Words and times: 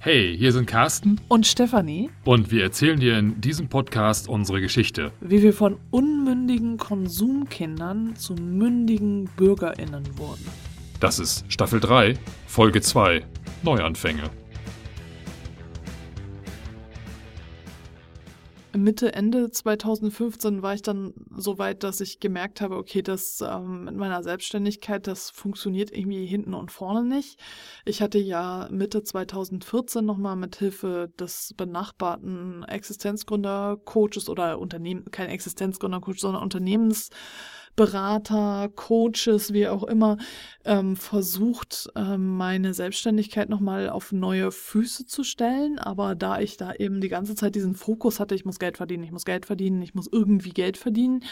Hey, 0.00 0.36
hier 0.38 0.52
sind 0.52 0.66
Carsten 0.66 1.20
und 1.26 1.44
Stefanie 1.44 2.08
und 2.24 2.52
wir 2.52 2.62
erzählen 2.62 3.00
dir 3.00 3.18
in 3.18 3.40
diesem 3.40 3.68
Podcast 3.68 4.28
unsere 4.28 4.60
Geschichte. 4.60 5.10
Wie 5.20 5.42
wir 5.42 5.52
von 5.52 5.76
unmündigen 5.90 6.76
Konsumkindern 6.76 8.14
zu 8.14 8.34
mündigen 8.34 9.28
BürgerInnen 9.36 10.04
wurden. 10.16 10.46
Das 11.00 11.18
ist 11.18 11.44
Staffel 11.52 11.80
3, 11.80 12.14
Folge 12.46 12.80
2, 12.80 13.24
Neuanfänge. 13.64 14.30
Mitte, 18.78 19.12
Ende 19.12 19.50
2015 19.50 20.62
war 20.62 20.74
ich 20.74 20.82
dann 20.82 21.12
so 21.36 21.58
weit, 21.58 21.82
dass 21.82 22.00
ich 22.00 22.20
gemerkt 22.20 22.60
habe, 22.60 22.76
okay, 22.76 23.02
das 23.02 23.40
ähm, 23.40 23.84
mit 23.84 23.96
meiner 23.96 24.22
Selbstständigkeit, 24.22 25.06
das 25.06 25.30
funktioniert 25.30 25.90
irgendwie 25.92 26.26
hinten 26.26 26.54
und 26.54 26.70
vorne 26.70 27.04
nicht. 27.04 27.38
Ich 27.84 28.00
hatte 28.00 28.18
ja 28.18 28.68
Mitte 28.70 29.02
2014 29.02 30.04
nochmal 30.04 30.36
mit 30.36 30.56
Hilfe 30.56 31.12
des 31.18 31.54
benachbarten 31.56 32.64
Existenzgründer-Coaches 32.64 34.28
oder 34.28 34.58
Unternehmen, 34.58 35.10
kein 35.10 35.28
Existenzgründer-Coach, 35.28 36.20
sondern 36.20 36.42
Unternehmens- 36.42 37.10
Berater, 37.78 38.70
Coaches, 38.74 39.52
wie 39.52 39.68
auch 39.68 39.84
immer, 39.84 40.18
ähm, 40.64 40.96
versucht, 40.96 41.88
ähm, 41.94 42.36
meine 42.36 42.74
Selbstständigkeit 42.74 43.48
nochmal 43.48 43.88
auf 43.88 44.10
neue 44.10 44.50
Füße 44.50 45.06
zu 45.06 45.22
stellen. 45.22 45.78
Aber 45.78 46.16
da 46.16 46.40
ich 46.40 46.56
da 46.56 46.74
eben 46.74 47.00
die 47.00 47.08
ganze 47.08 47.36
Zeit 47.36 47.54
diesen 47.54 47.76
Fokus 47.76 48.18
hatte, 48.18 48.34
ich 48.34 48.44
muss 48.44 48.58
Geld 48.58 48.78
verdienen, 48.78 49.04
ich 49.04 49.12
muss 49.12 49.24
Geld 49.24 49.46
verdienen, 49.46 49.80
ich 49.80 49.94
muss 49.94 50.08
irgendwie 50.10 50.50
Geld 50.50 50.76
verdienen, 50.76 51.22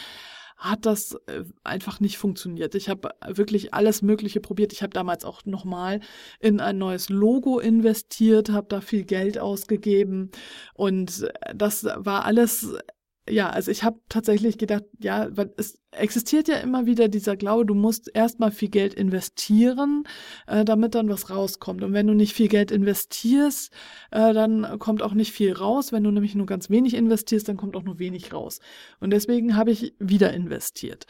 hat 0.55 0.85
das 0.85 1.15
äh, 1.27 1.43
einfach 1.65 1.99
nicht 1.99 2.17
funktioniert. 2.17 2.75
Ich 2.75 2.87
habe 2.87 3.09
wirklich 3.27 3.73
alles 3.73 4.01
Mögliche 4.01 4.39
probiert. 4.39 4.71
Ich 4.71 4.83
habe 4.83 4.93
damals 4.93 5.25
auch 5.25 5.45
nochmal 5.45 5.99
in 6.39 6.61
ein 6.61 6.77
neues 6.77 7.09
Logo 7.09 7.59
investiert, 7.59 8.51
habe 8.51 8.67
da 8.69 8.79
viel 8.79 9.03
Geld 9.03 9.37
ausgegeben 9.37 10.31
und 10.73 11.27
das 11.53 11.83
war 11.83 12.23
alles 12.23 12.73
ja, 13.29 13.49
also 13.49 13.71
ich 13.71 13.83
habe 13.83 13.99
tatsächlich 14.09 14.57
gedacht, 14.57 14.83
ja, 14.99 15.27
weil 15.35 15.53
es 15.57 15.79
existiert 15.91 16.47
ja 16.47 16.57
immer 16.57 16.85
wieder 16.85 17.07
dieser 17.07 17.35
Glaube, 17.35 17.65
du 17.65 17.73
musst 17.73 18.09
erstmal 18.13 18.51
viel 18.51 18.69
Geld 18.69 18.93
investieren, 18.93 20.03
äh, 20.47 20.63
damit 20.63 20.95
dann 20.95 21.09
was 21.09 21.29
rauskommt. 21.29 21.83
Und 21.83 21.93
wenn 21.93 22.07
du 22.07 22.13
nicht 22.13 22.33
viel 22.33 22.47
Geld 22.47 22.71
investierst, 22.71 23.71
äh, 24.11 24.33
dann 24.33 24.79
kommt 24.79 25.01
auch 25.01 25.13
nicht 25.13 25.31
viel 25.31 25.53
raus. 25.53 25.91
Wenn 25.91 26.03
du 26.03 26.11
nämlich 26.11 26.35
nur 26.35 26.45
ganz 26.45 26.69
wenig 26.69 26.93
investierst, 26.93 27.47
dann 27.47 27.57
kommt 27.57 27.75
auch 27.75 27.83
nur 27.83 27.99
wenig 27.99 28.33
raus. 28.33 28.59
Und 28.99 29.11
deswegen 29.11 29.55
habe 29.55 29.71
ich 29.71 29.93
wieder 29.99 30.33
investiert. 30.33 31.05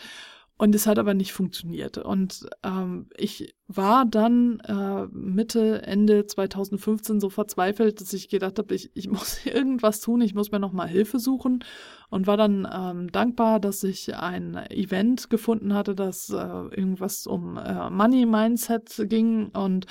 Und 0.59 0.73
es 0.73 0.87
hat 0.87 0.97
aber 0.97 1.13
nicht 1.13 1.33
funktioniert. 1.33 1.99
Und 1.99 2.49
ähm, 2.63 3.09
ich 3.15 3.53
war 3.67 4.05
dann 4.05 4.59
äh, 4.61 5.05
Mitte, 5.11 5.83
Ende 5.83 6.25
2015 6.25 7.19
so 7.19 7.29
verzweifelt, 7.29 8.01
dass 8.01 8.11
ich 8.13 8.27
gedacht 8.27 8.57
habe, 8.57 8.73
ich, 8.73 8.89
ich 8.95 9.07
muss 9.11 9.45
irgendwas 9.45 10.01
tun, 10.01 10.21
ich 10.21 10.33
muss 10.33 10.51
mir 10.51 10.59
nochmal 10.59 10.87
Hilfe 10.87 11.19
suchen. 11.19 11.63
Und 12.09 12.25
war 12.25 12.37
dann 12.37 12.67
ähm, 12.73 13.11
dankbar, 13.11 13.59
dass 13.59 13.83
ich 13.83 14.15
ein 14.15 14.55
Event 14.71 15.29
gefunden 15.29 15.73
hatte, 15.75 15.93
das 15.93 16.29
äh, 16.29 16.33
irgendwas 16.35 17.27
um 17.27 17.57
äh, 17.57 17.91
Money 17.91 18.25
Mindset 18.25 19.03
ging. 19.09 19.49
Und 19.49 19.85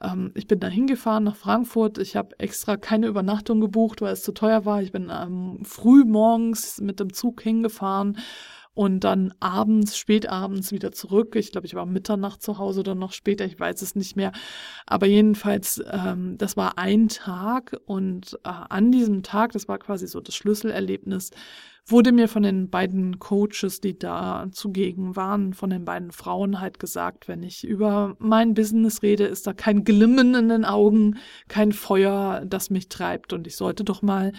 ähm, 0.00 0.30
ich 0.34 0.46
bin 0.46 0.60
da 0.60 0.68
hingefahren 0.68 1.24
nach 1.24 1.36
Frankfurt. 1.36 1.98
Ich 1.98 2.16
habe 2.16 2.38
extra 2.38 2.78
keine 2.78 3.08
Übernachtung 3.08 3.60
gebucht, 3.60 4.00
weil 4.00 4.14
es 4.14 4.22
zu 4.22 4.32
teuer 4.32 4.64
war. 4.64 4.80
Ich 4.80 4.92
bin 4.92 5.12
ähm, 5.12 5.58
früh 5.62 6.04
morgens 6.04 6.80
mit 6.80 7.00
dem 7.00 7.12
Zug 7.12 7.42
hingefahren 7.42 8.16
und 8.76 9.00
dann 9.04 9.32
abends, 9.40 9.96
spätabends 9.96 10.70
wieder 10.70 10.92
zurück. 10.92 11.34
Ich 11.34 11.50
glaube, 11.50 11.66
ich 11.66 11.74
war 11.74 11.86
Mitternacht 11.86 12.42
zu 12.42 12.58
Hause 12.58 12.80
oder 12.80 12.94
noch 12.94 13.14
später, 13.14 13.46
ich 13.46 13.58
weiß 13.58 13.80
es 13.80 13.96
nicht 13.96 14.16
mehr. 14.16 14.32
Aber 14.84 15.06
jedenfalls, 15.06 15.82
ähm, 15.90 16.36
das 16.36 16.58
war 16.58 16.76
ein 16.76 17.08
Tag 17.08 17.74
und 17.86 18.38
äh, 18.44 18.50
an 18.50 18.92
diesem 18.92 19.22
Tag, 19.22 19.52
das 19.52 19.66
war 19.66 19.78
quasi 19.78 20.06
so 20.06 20.20
das 20.20 20.34
Schlüsselerlebnis, 20.34 21.30
wurde 21.86 22.12
mir 22.12 22.28
von 22.28 22.42
den 22.42 22.68
beiden 22.68 23.18
Coaches, 23.18 23.80
die 23.80 23.98
da 23.98 24.46
zugegen 24.52 25.16
waren, 25.16 25.54
von 25.54 25.70
den 25.70 25.86
beiden 25.86 26.10
Frauen 26.10 26.60
halt 26.60 26.78
gesagt, 26.78 27.28
wenn 27.28 27.42
ich 27.42 27.64
über 27.64 28.14
mein 28.18 28.52
Business 28.52 29.02
rede, 29.02 29.24
ist 29.24 29.46
da 29.46 29.54
kein 29.54 29.84
Glimmen 29.84 30.34
in 30.34 30.50
den 30.50 30.66
Augen, 30.66 31.16
kein 31.48 31.72
Feuer, 31.72 32.42
das 32.44 32.68
mich 32.68 32.90
treibt 32.90 33.32
und 33.32 33.46
ich 33.46 33.56
sollte 33.56 33.84
doch 33.84 34.02
mal 34.02 34.32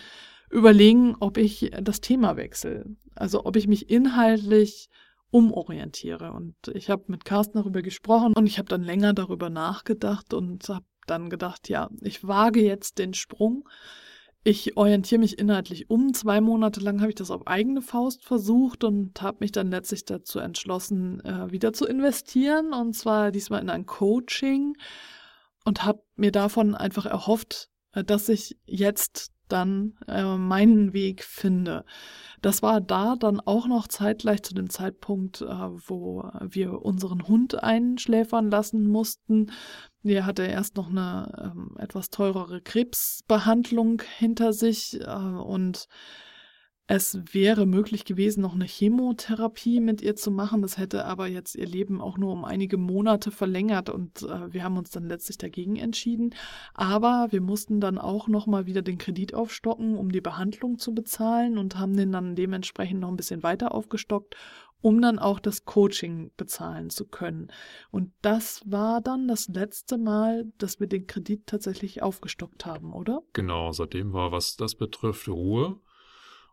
überlegen, 0.50 1.16
ob 1.20 1.38
ich 1.38 1.72
das 1.82 2.02
Thema 2.02 2.38
wechsle. 2.38 2.86
Also 3.16 3.46
ob 3.46 3.56
ich 3.56 3.68
mich 3.68 3.90
inhaltlich 3.90 4.90
umorientiere. 5.30 6.32
Und 6.32 6.56
ich 6.74 6.90
habe 6.90 7.04
mit 7.08 7.26
Carsten 7.26 7.58
darüber 7.58 7.82
gesprochen 7.82 8.34
und 8.36 8.48
ich 8.48 8.58
habe 8.58 8.70
dann 8.70 8.84
länger 8.84 9.14
darüber 9.14 9.50
nachgedacht 9.50 10.34
und 10.34 10.68
habe 10.70 10.86
dann 11.06 11.30
gedacht, 11.30 11.70
ja, 11.70 11.90
ich 12.02 12.26
wage 12.28 12.62
jetzt 12.62 12.98
den 12.98 13.14
Sprung. 13.14 13.68
Ich 14.44 14.78
orientiere 14.78 15.20
mich 15.20 15.40
inhaltlich 15.40 15.90
um. 15.90 16.14
Zwei 16.14 16.40
Monate 16.40 16.80
lang 16.80 17.02
habe 17.02 17.10
ich 17.10 17.16
das 17.16 17.32
auf 17.32 17.48
eigene 17.48 17.82
Faust 17.82 18.24
versucht 18.24 18.86
und 18.86 19.22
habe 19.22 19.38
mich 19.42 19.52
dann 19.52 19.72
letztlich 19.72 20.06
dazu 20.06 20.40
entschlossen, 20.40 21.20
äh, 21.26 21.52
wieder 21.52 21.74
zu 21.74 21.86
investieren. 21.86 22.72
Und 22.72 22.94
zwar 22.94 23.32
diesmal 23.32 23.62
in 23.62 23.70
ein 23.70 23.86
Coaching 23.86 24.78
und 25.66 25.84
habe 25.84 26.02
mir 26.16 26.32
davon 26.32 26.76
einfach 26.76 27.06
erhofft, 27.06 27.70
äh, 27.92 28.06
dass 28.06 28.30
ich 28.30 28.58
jetzt 28.66 29.34
dann 29.48 29.96
äh, 30.08 30.36
meinen 30.38 30.94
Weg 30.94 31.24
finde. 31.24 31.86
Das 32.42 32.62
war 32.62 32.82
da 32.82 33.16
dann 33.16 33.40
auch 33.40 33.68
noch 33.68 33.88
zeitgleich 33.88 34.44
zu 34.44 34.54
dem 34.54 34.70
Zeitpunkt, 34.70 35.42
äh, 35.42 35.46
wo 35.46 36.30
wir 36.42 36.82
unseren 36.84 37.28
Hund 37.28 37.64
einschläfern 37.64 38.50
lassen 38.52 38.88
mussten. 38.88 39.52
Der 40.04 40.26
hatte 40.26 40.44
erst 40.44 40.78
noch 40.78 40.90
eine 40.90 41.52
ähm, 41.56 41.76
etwas 41.80 42.10
teurere 42.10 42.62
Krebsbehandlung 42.62 44.02
hinter 44.18 44.54
sich 44.54 45.02
äh, 45.02 45.06
und 45.06 45.88
es 46.90 47.20
wäre 47.34 47.66
möglich 47.66 48.06
gewesen, 48.06 48.42
noch 48.42 48.56
eine 48.56 48.66
Chemotherapie 48.66 49.82
mit 49.82 50.02
ihr 50.02 50.16
zu 50.16 50.32
machen. 50.32 50.62
Das 50.62 50.78
hätte 50.78 51.04
aber 51.04 51.28
jetzt 51.28 51.56
ihr 51.56 51.68
Leben 51.68 52.00
auch 52.00 52.18
nur 52.18 52.32
um 52.32 52.46
einige 52.46 52.78
Monate 52.78 53.30
verlängert 53.30 53.90
und 53.90 54.24
äh, 54.24 54.54
wir 54.54 54.64
haben 54.64 54.78
uns 54.78 54.90
dann 54.90 55.10
letztlich 55.10 55.38
dagegen 55.38 55.76
entschieden. 55.76 56.34
Aber 56.74 57.28
wir 57.32 57.42
mussten 57.42 57.82
dann 57.82 57.98
auch 57.98 58.30
nochmal 58.30 58.68
wieder 58.68 58.82
den 58.82 58.98
Kredit 58.98 59.34
aufstocken, 59.34 59.98
um 59.98 60.14
die 60.14 60.22
Behandlung 60.22 60.80
zu 60.80 60.96
bezahlen 60.96 61.58
und 61.58 61.78
haben 61.78 61.98
den 61.98 62.14
dann 62.14 62.36
dementsprechend 62.36 63.02
noch 63.02 63.10
ein 63.10 63.18
bisschen 63.18 63.44
weiter 63.44 63.76
aufgestockt, 63.76 64.38
um 64.80 65.02
dann 65.02 65.20
auch 65.20 65.42
das 65.42 65.66
Coaching 65.66 66.32
bezahlen 66.38 66.90
zu 66.90 67.06
können. 67.06 67.52
Und 67.92 68.14
das 68.22 68.62
war 68.66 69.02
dann 69.02 69.28
das 69.28 69.50
letzte 69.50 69.98
Mal, 69.98 70.46
dass 70.58 70.80
wir 70.80 70.88
den 70.88 71.06
Kredit 71.06 71.48
tatsächlich 71.48 72.02
aufgestockt 72.02 72.66
haben, 72.66 72.94
oder? 72.94 73.24
Genau, 73.34 73.74
seitdem 73.74 74.14
war, 74.14 74.32
was 74.32 74.56
das 74.56 74.76
betrifft, 74.76 75.28
Ruhe. 75.28 75.82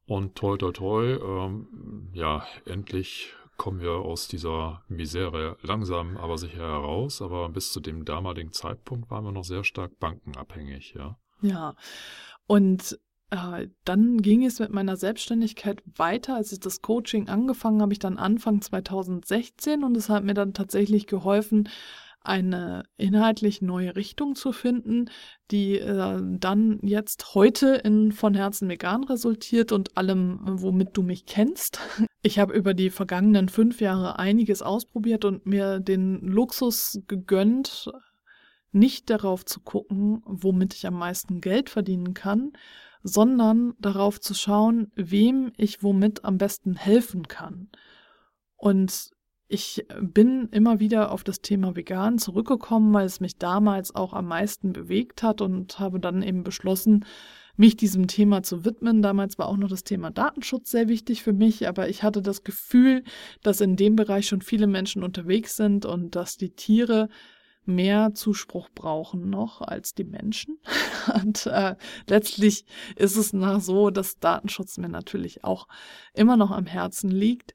Und 0.06 0.34
toi, 0.34 0.56
toi, 0.56 0.72
toi, 0.72 1.04
ähm, 1.14 2.08
ja, 2.12 2.46
endlich 2.66 3.32
kommen 3.56 3.80
wir 3.80 3.92
aus 3.92 4.28
dieser 4.28 4.82
Misere 4.88 5.56
langsam, 5.62 6.16
aber 6.16 6.38
sicher 6.38 6.58
heraus. 6.58 7.22
Aber 7.22 7.48
bis 7.48 7.72
zu 7.72 7.80
dem 7.80 8.04
damaligen 8.04 8.52
Zeitpunkt 8.52 9.10
waren 9.10 9.24
wir 9.24 9.32
noch 9.32 9.44
sehr 9.44 9.64
stark 9.64 9.98
bankenabhängig, 9.98 10.94
ja. 10.96 11.18
Ja, 11.40 11.74
und 12.46 12.98
äh, 13.30 13.68
dann 13.84 14.18
ging 14.18 14.44
es 14.44 14.58
mit 14.58 14.72
meiner 14.72 14.96
Selbstständigkeit 14.96 15.82
weiter. 15.96 16.36
Als 16.36 16.52
ich 16.52 16.60
das 16.60 16.82
Coaching 16.82 17.28
angefangen 17.28 17.82
habe, 17.82 17.92
ich 17.92 17.98
dann 17.98 18.18
Anfang 18.18 18.60
2016 18.60 19.84
und 19.84 19.96
es 19.96 20.08
hat 20.08 20.24
mir 20.24 20.34
dann 20.34 20.52
tatsächlich 20.54 21.06
geholfen, 21.06 21.68
eine 22.24 22.84
inhaltlich 22.96 23.62
neue 23.62 23.94
Richtung 23.96 24.34
zu 24.34 24.52
finden, 24.52 25.10
die 25.50 25.78
äh, 25.78 26.20
dann 26.22 26.80
jetzt 26.82 27.34
heute 27.34 27.74
in 27.76 28.12
von 28.12 28.34
Herzen 28.34 28.68
vegan 28.68 29.04
resultiert 29.04 29.72
und 29.72 29.96
allem, 29.96 30.40
womit 30.42 30.96
du 30.96 31.02
mich 31.02 31.26
kennst. 31.26 31.78
Ich 32.26 32.38
habe 32.38 32.54
über 32.54 32.72
die 32.72 32.88
vergangenen 32.88 33.50
fünf 33.50 33.82
Jahre 33.82 34.18
einiges 34.18 34.62
ausprobiert 34.62 35.26
und 35.26 35.44
mir 35.44 35.78
den 35.78 36.20
Luxus 36.22 37.02
gegönnt, 37.06 37.92
nicht 38.72 39.10
darauf 39.10 39.44
zu 39.44 39.60
gucken, 39.60 40.22
womit 40.24 40.72
ich 40.72 40.86
am 40.86 40.94
meisten 40.94 41.42
Geld 41.42 41.68
verdienen 41.68 42.14
kann, 42.14 42.52
sondern 43.02 43.74
darauf 43.78 44.22
zu 44.22 44.32
schauen, 44.32 44.90
wem 44.94 45.52
ich 45.58 45.82
womit 45.82 46.24
am 46.24 46.38
besten 46.38 46.76
helfen 46.76 47.28
kann. 47.28 47.68
Und 48.56 49.10
ich 49.48 49.86
bin 50.00 50.48
immer 50.50 50.80
wieder 50.80 51.12
auf 51.12 51.22
das 51.22 51.40
Thema 51.40 51.76
vegan 51.76 52.18
zurückgekommen, 52.18 52.92
weil 52.94 53.06
es 53.06 53.20
mich 53.20 53.36
damals 53.36 53.94
auch 53.94 54.12
am 54.12 54.26
meisten 54.26 54.72
bewegt 54.72 55.22
hat 55.22 55.40
und 55.40 55.78
habe 55.78 56.00
dann 56.00 56.22
eben 56.22 56.44
beschlossen, 56.44 57.04
mich 57.56 57.76
diesem 57.76 58.08
Thema 58.08 58.42
zu 58.42 58.64
widmen. 58.64 59.02
Damals 59.02 59.38
war 59.38 59.48
auch 59.48 59.56
noch 59.56 59.68
das 59.68 59.84
Thema 59.84 60.10
Datenschutz 60.10 60.70
sehr 60.70 60.88
wichtig 60.88 61.22
für 61.22 61.32
mich, 61.32 61.68
aber 61.68 61.88
ich 61.88 62.02
hatte 62.02 62.22
das 62.22 62.42
Gefühl, 62.42 63.04
dass 63.42 63.60
in 63.60 63.76
dem 63.76 63.96
Bereich 63.96 64.26
schon 64.26 64.42
viele 64.42 64.66
Menschen 64.66 65.04
unterwegs 65.04 65.56
sind 65.56 65.86
und 65.86 66.16
dass 66.16 66.36
die 66.36 66.50
Tiere 66.50 67.08
mehr 67.66 68.12
Zuspruch 68.14 68.68
brauchen 68.74 69.30
noch 69.30 69.60
als 69.62 69.94
die 69.94 70.04
Menschen. 70.04 70.58
Und 71.14 71.46
äh, 71.46 71.76
letztlich 72.06 72.66
ist 72.94 73.16
es 73.16 73.32
nach 73.32 73.60
so, 73.60 73.88
dass 73.88 74.18
Datenschutz 74.18 74.76
mir 74.76 74.90
natürlich 74.90 75.44
auch 75.44 75.66
immer 76.12 76.36
noch 76.36 76.50
am 76.50 76.66
Herzen 76.66 77.10
liegt. 77.10 77.54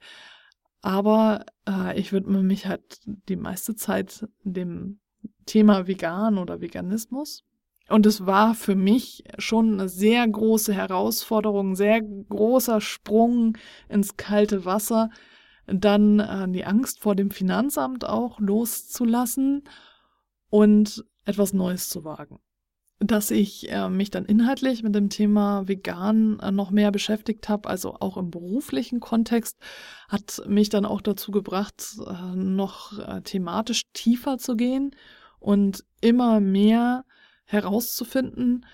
Aber 0.82 1.46
äh, 1.68 2.00
ich 2.00 2.14
widme 2.14 2.42
mich 2.42 2.68
halt 2.68 3.02
die 3.06 3.36
meiste 3.36 3.76
Zeit 3.76 4.28
dem 4.44 5.00
Thema 5.46 5.88
Vegan 5.88 6.38
oder 6.38 6.62
Veganismus. 6.62 7.44
Und 7.90 8.06
es 8.06 8.26
war 8.26 8.54
für 8.54 8.76
mich 8.76 9.24
schon 9.40 9.74
eine 9.74 9.90
sehr 9.90 10.28
große 10.28 10.74
Herausforderung, 10.74 11.76
sehr 11.76 12.02
großer 12.02 12.82
Sprung 12.82 13.58
ins 13.90 14.16
kalte 14.16 14.64
Wasser, 14.64 15.10
dann 15.66 16.20
äh, 16.20 16.48
die 16.50 16.66
Angst 16.66 17.02
vor 17.02 17.16
dem 17.16 17.32
Finanzamt 17.32 18.06
auch 18.06 18.40
loszulassen 18.40 19.64
und 20.50 21.04
etwas 21.26 21.54
Neues 21.54 21.90
zu 21.90 22.04
wagen. 22.04 22.40
Dass 23.02 23.32
ich 23.32 23.72
äh, 23.72 23.90
mich 23.90 24.12
dann 24.12 24.26
inhaltlich 24.26 24.84
mit 24.84 24.94
dem 24.94 25.10
Thema 25.10 25.68
vegan 25.68 26.40
äh, 26.40 26.52
noch 26.52 26.70
mehr 26.70 26.92
beschäftigt 26.92 27.48
habe, 27.48 27.70
also 27.70 27.96
auch 28.00 28.18
im 28.18 28.30
beruflichen 28.30 29.00
Kontext, 29.00 29.58
hat 30.10 30.42
mich 30.48 30.68
dann 30.70 30.86
auch 30.86 31.02
dazu 31.02 31.32
gebracht, 31.32 31.96
äh, 32.06 32.36
noch 32.36 33.00
äh, 33.00 33.22
thematisch 33.22 33.84
tiefer 33.94 34.38
zu 34.38 34.58
gehen 34.58 34.92
und 35.40 35.86
immer 36.02 36.42
mehr 36.42 37.06
herauszufinden, 37.46 38.66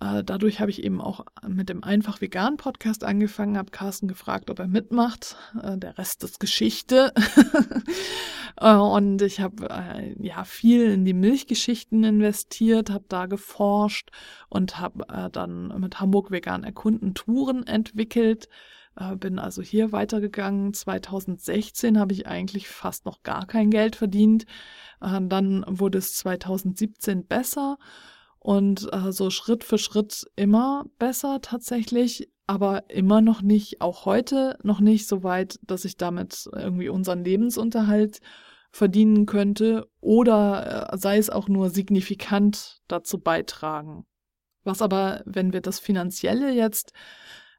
äh, 0.00 0.24
dadurch 0.24 0.60
habe 0.60 0.70
ich 0.70 0.82
eben 0.82 1.00
auch 1.00 1.26
mit 1.46 1.68
dem 1.68 1.84
Einfach 1.84 2.22
Vegan 2.22 2.56
Podcast 2.56 3.04
angefangen, 3.04 3.58
habe 3.58 3.70
Carsten 3.70 4.08
gefragt, 4.08 4.48
ob 4.48 4.58
er 4.58 4.66
mitmacht. 4.66 5.36
Äh, 5.62 5.76
der 5.76 5.98
Rest 5.98 6.24
ist 6.24 6.40
Geschichte. 6.40 7.12
Äh, 8.56 8.74
und 8.74 9.22
ich 9.22 9.38
habe 9.40 10.16
ja 10.18 10.42
viel 10.42 10.90
in 10.90 11.04
die 11.04 11.14
Milchgeschichten 11.14 12.02
investiert, 12.02 12.90
habe 12.90 13.04
da 13.08 13.26
geforscht 13.26 14.10
und 14.48 14.80
habe 14.80 15.30
dann 15.30 15.68
mit 15.80 16.00
Hamburg 16.00 16.32
Vegan 16.32 16.64
Erkunden 16.64 17.14
Touren 17.14 17.64
entwickelt. 17.64 18.48
Bin 19.18 19.38
also 19.38 19.62
hier 19.62 19.92
weitergegangen. 19.92 20.74
2016 20.74 21.96
habe 21.98 22.12
ich 22.12 22.26
eigentlich 22.26 22.68
fast 22.68 23.06
noch 23.06 23.22
gar 23.22 23.46
kein 23.46 23.70
Geld 23.70 23.94
verdient. 23.94 24.46
Dann 24.98 25.64
wurde 25.68 25.98
es 25.98 26.16
2017 26.16 27.26
besser 27.26 27.78
und 28.40 28.88
äh, 28.92 29.12
so 29.12 29.30
Schritt 29.30 29.62
für 29.64 29.78
Schritt 29.78 30.26
immer 30.34 30.86
besser 30.98 31.40
tatsächlich, 31.40 32.28
aber 32.46 32.90
immer 32.90 33.20
noch 33.20 33.42
nicht, 33.42 33.80
auch 33.80 34.06
heute 34.06 34.58
noch 34.62 34.80
nicht 34.80 35.06
so 35.06 35.22
weit, 35.22 35.60
dass 35.62 35.84
ich 35.84 35.96
damit 35.96 36.48
irgendwie 36.52 36.88
unseren 36.88 37.22
Lebensunterhalt 37.22 38.20
verdienen 38.72 39.26
könnte 39.26 39.88
oder 40.00 40.92
äh, 40.92 40.98
sei 40.98 41.18
es 41.18 41.30
auch 41.30 41.48
nur 41.48 41.70
signifikant 41.70 42.80
dazu 42.88 43.18
beitragen. 43.18 44.06
Was 44.64 44.82
aber, 44.82 45.22
wenn 45.26 45.52
wir 45.52 45.60
das 45.60 45.78
Finanzielle 45.78 46.52
jetzt 46.52 46.92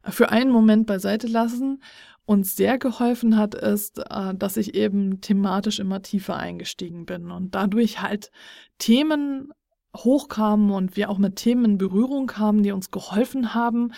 für 0.03 0.29
einen 0.29 0.51
Moment 0.51 0.87
beiseite 0.87 1.27
lassen, 1.27 1.81
uns 2.25 2.55
sehr 2.55 2.77
geholfen 2.77 3.37
hat, 3.37 3.55
ist, 3.55 3.99
äh, 3.99 4.33
dass 4.33 4.57
ich 4.57 4.73
eben 4.73 5.21
thematisch 5.21 5.79
immer 5.79 6.01
tiefer 6.01 6.37
eingestiegen 6.37 7.05
bin 7.05 7.29
und 7.29 7.53
dadurch 7.53 8.01
halt 8.01 8.31
Themen 8.77 9.51
hochkamen 9.95 10.71
und 10.71 10.95
wir 10.95 11.09
auch 11.09 11.17
mit 11.17 11.35
Themen 11.35 11.65
in 11.65 11.77
Berührung 11.77 12.27
kamen, 12.27 12.63
die 12.63 12.71
uns 12.71 12.91
geholfen 12.91 13.53
haben, 13.53 13.91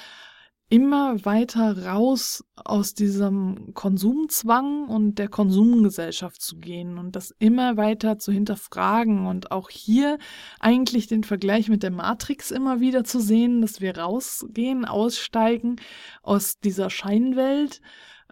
immer 0.74 1.24
weiter 1.24 1.86
raus 1.86 2.44
aus 2.56 2.96
diesem 2.96 3.76
Konsumzwang 3.76 4.88
und 4.88 5.20
der 5.20 5.28
Konsumgesellschaft 5.28 6.42
zu 6.42 6.58
gehen 6.58 6.98
und 6.98 7.16
das 7.16 7.30
immer 7.38 7.78
weiter 7.78 8.18
zu 8.18 8.32
hinterfragen 8.32 9.28
und 9.28 9.52
auch 9.52 9.70
hier 9.70 10.18
eigentlich 10.60 11.06
den 11.06 11.24
Vergleich 11.24 11.70
mit 11.70 11.84
der 11.84 11.92
Matrix 11.92 12.50
immer 12.50 12.80
wieder 12.80 13.04
zu 13.04 13.20
sehen, 13.20 13.62
dass 13.62 13.82
wir 13.82 13.96
rausgehen, 14.00 14.86
aussteigen 14.86 15.76
aus 16.24 16.60
dieser 16.60 16.90
Scheinwelt 16.90 17.80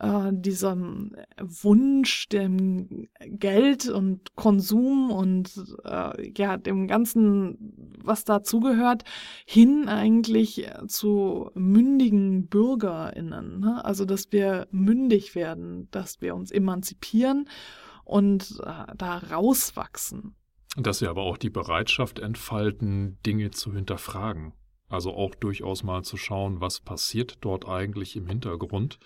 äh, 0.01 0.31
diesem 0.33 1.15
Wunsch, 1.39 2.27
dem 2.29 3.07
Geld 3.19 3.87
und 3.87 4.35
Konsum 4.35 5.11
und 5.11 5.51
äh, 5.85 6.31
ja, 6.35 6.57
dem 6.57 6.87
Ganzen, 6.87 7.97
was 8.03 8.25
dazugehört, 8.25 9.03
hin 9.45 9.87
eigentlich 9.87 10.67
zu 10.87 11.51
mündigen 11.53 12.47
BürgerInnen. 12.47 13.59
Ne? 13.59 13.85
Also, 13.85 14.05
dass 14.05 14.31
wir 14.31 14.67
mündig 14.71 15.35
werden, 15.35 15.87
dass 15.91 16.19
wir 16.19 16.35
uns 16.35 16.49
emanzipieren 16.51 17.47
und 18.03 18.59
äh, 18.63 18.95
da 18.97 19.17
rauswachsen. 19.17 20.35
Dass 20.77 21.01
wir 21.01 21.09
aber 21.09 21.23
auch 21.23 21.37
die 21.37 21.49
Bereitschaft 21.49 22.17
entfalten, 22.17 23.19
Dinge 23.25 23.51
zu 23.51 23.73
hinterfragen. 23.73 24.53
Also 24.89 25.13
auch 25.13 25.35
durchaus 25.35 25.83
mal 25.83 26.03
zu 26.03 26.17
schauen, 26.17 26.59
was 26.59 26.79
passiert 26.79 27.37
dort 27.41 27.67
eigentlich 27.67 28.15
im 28.15 28.27
Hintergrund 28.27 28.99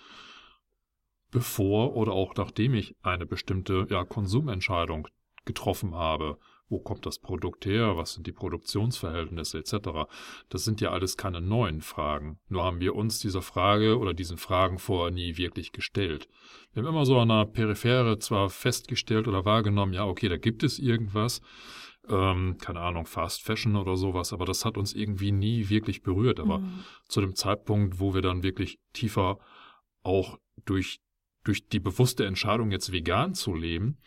bevor 1.30 1.96
oder 1.96 2.12
auch 2.12 2.34
nachdem 2.36 2.74
ich 2.74 2.96
eine 3.02 3.26
bestimmte 3.26 3.86
ja, 3.90 4.04
Konsumentscheidung 4.04 5.08
getroffen 5.44 5.94
habe. 5.94 6.38
Wo 6.68 6.80
kommt 6.80 7.06
das 7.06 7.20
Produkt 7.20 7.64
her? 7.64 7.96
Was 7.96 8.14
sind 8.14 8.26
die 8.26 8.32
Produktionsverhältnisse 8.32 9.58
etc.? 9.58 10.08
Das 10.48 10.64
sind 10.64 10.80
ja 10.80 10.90
alles 10.90 11.16
keine 11.16 11.40
neuen 11.40 11.80
Fragen. 11.80 12.40
Nur 12.48 12.64
haben 12.64 12.80
wir 12.80 12.96
uns 12.96 13.20
dieser 13.20 13.40
Frage 13.40 13.98
oder 13.98 14.14
diesen 14.14 14.36
Fragen 14.36 14.80
vorher 14.80 15.12
nie 15.12 15.36
wirklich 15.36 15.70
gestellt. 15.70 16.28
Wir 16.72 16.82
haben 16.82 16.88
immer 16.88 17.06
so 17.06 17.20
an 17.20 17.28
der 17.28 17.44
Periphere 17.44 18.18
zwar 18.18 18.50
festgestellt 18.50 19.28
oder 19.28 19.44
wahrgenommen, 19.44 19.92
ja, 19.92 20.04
okay, 20.06 20.28
da 20.28 20.38
gibt 20.38 20.64
es 20.64 20.80
irgendwas, 20.80 21.40
ähm, 22.08 22.56
keine 22.58 22.80
Ahnung, 22.80 23.06
Fast 23.06 23.42
Fashion 23.42 23.76
oder 23.76 23.96
sowas, 23.96 24.32
aber 24.32 24.44
das 24.44 24.64
hat 24.64 24.76
uns 24.76 24.92
irgendwie 24.92 25.30
nie 25.30 25.68
wirklich 25.68 26.02
berührt. 26.02 26.40
Aber 26.40 26.58
mhm. 26.58 26.84
zu 27.08 27.20
dem 27.20 27.36
Zeitpunkt, 27.36 28.00
wo 28.00 28.12
wir 28.12 28.22
dann 28.22 28.42
wirklich 28.42 28.80
tiefer 28.92 29.38
auch 30.02 30.38
durch 30.64 31.00
durch 31.46 31.68
die 31.68 31.80
bewusste 31.80 32.26
Entscheidung, 32.26 32.70
jetzt 32.70 32.92
vegan 32.92 33.34
zu 33.34 33.54
leben, 33.54 33.98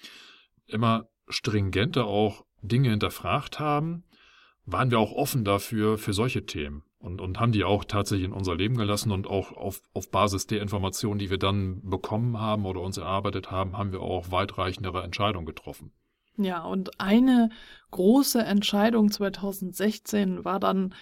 immer 0.67 1.07
stringenter 1.27 2.05
auch 2.05 2.45
Dinge 2.61 2.89
hinterfragt 2.89 3.59
haben, 3.59 4.03
waren 4.65 4.91
wir 4.91 4.99
auch 4.99 5.13
offen 5.13 5.43
dafür, 5.43 5.97
für 5.97 6.13
solche 6.13 6.45
Themen 6.45 6.83
und, 6.99 7.21
und 7.21 7.39
haben 7.39 7.51
die 7.51 7.63
auch 7.63 7.83
tatsächlich 7.85 8.27
in 8.27 8.33
unser 8.33 8.55
Leben 8.55 8.75
gelassen 8.75 9.11
und 9.11 9.25
auch 9.25 9.53
auf, 9.53 9.81
auf 9.93 10.11
Basis 10.11 10.47
der 10.47 10.61
Informationen, 10.61 11.19
die 11.19 11.29
wir 11.29 11.37
dann 11.37 11.81
bekommen 11.81 12.39
haben 12.39 12.65
oder 12.65 12.81
uns 12.81 12.97
erarbeitet 12.97 13.51
haben, 13.51 13.77
haben 13.77 13.91
wir 13.91 14.01
auch 14.01 14.31
weitreichendere 14.31 15.03
Entscheidungen 15.03 15.45
getroffen. 15.45 15.91
Ja, 16.37 16.63
und 16.63 16.99
eine 16.99 17.49
große 17.91 18.41
Entscheidung 18.41 19.11
2016 19.11 20.45
war 20.45 20.59
dann 20.59 20.93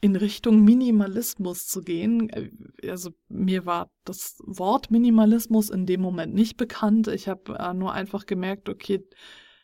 in 0.00 0.16
Richtung 0.16 0.62
Minimalismus 0.64 1.66
zu 1.66 1.82
gehen. 1.82 2.30
Äh, 2.30 2.50
also 2.88 3.10
mir 3.28 3.66
war 3.66 3.90
das 4.04 4.36
Wort 4.44 4.90
Minimalismus 4.90 5.70
in 5.70 5.86
dem 5.86 6.00
Moment 6.00 6.34
nicht 6.34 6.56
bekannt. 6.56 7.08
Ich 7.08 7.28
habe 7.28 7.58
äh, 7.58 7.74
nur 7.74 7.92
einfach 7.92 8.26
gemerkt, 8.26 8.68
okay, 8.68 9.04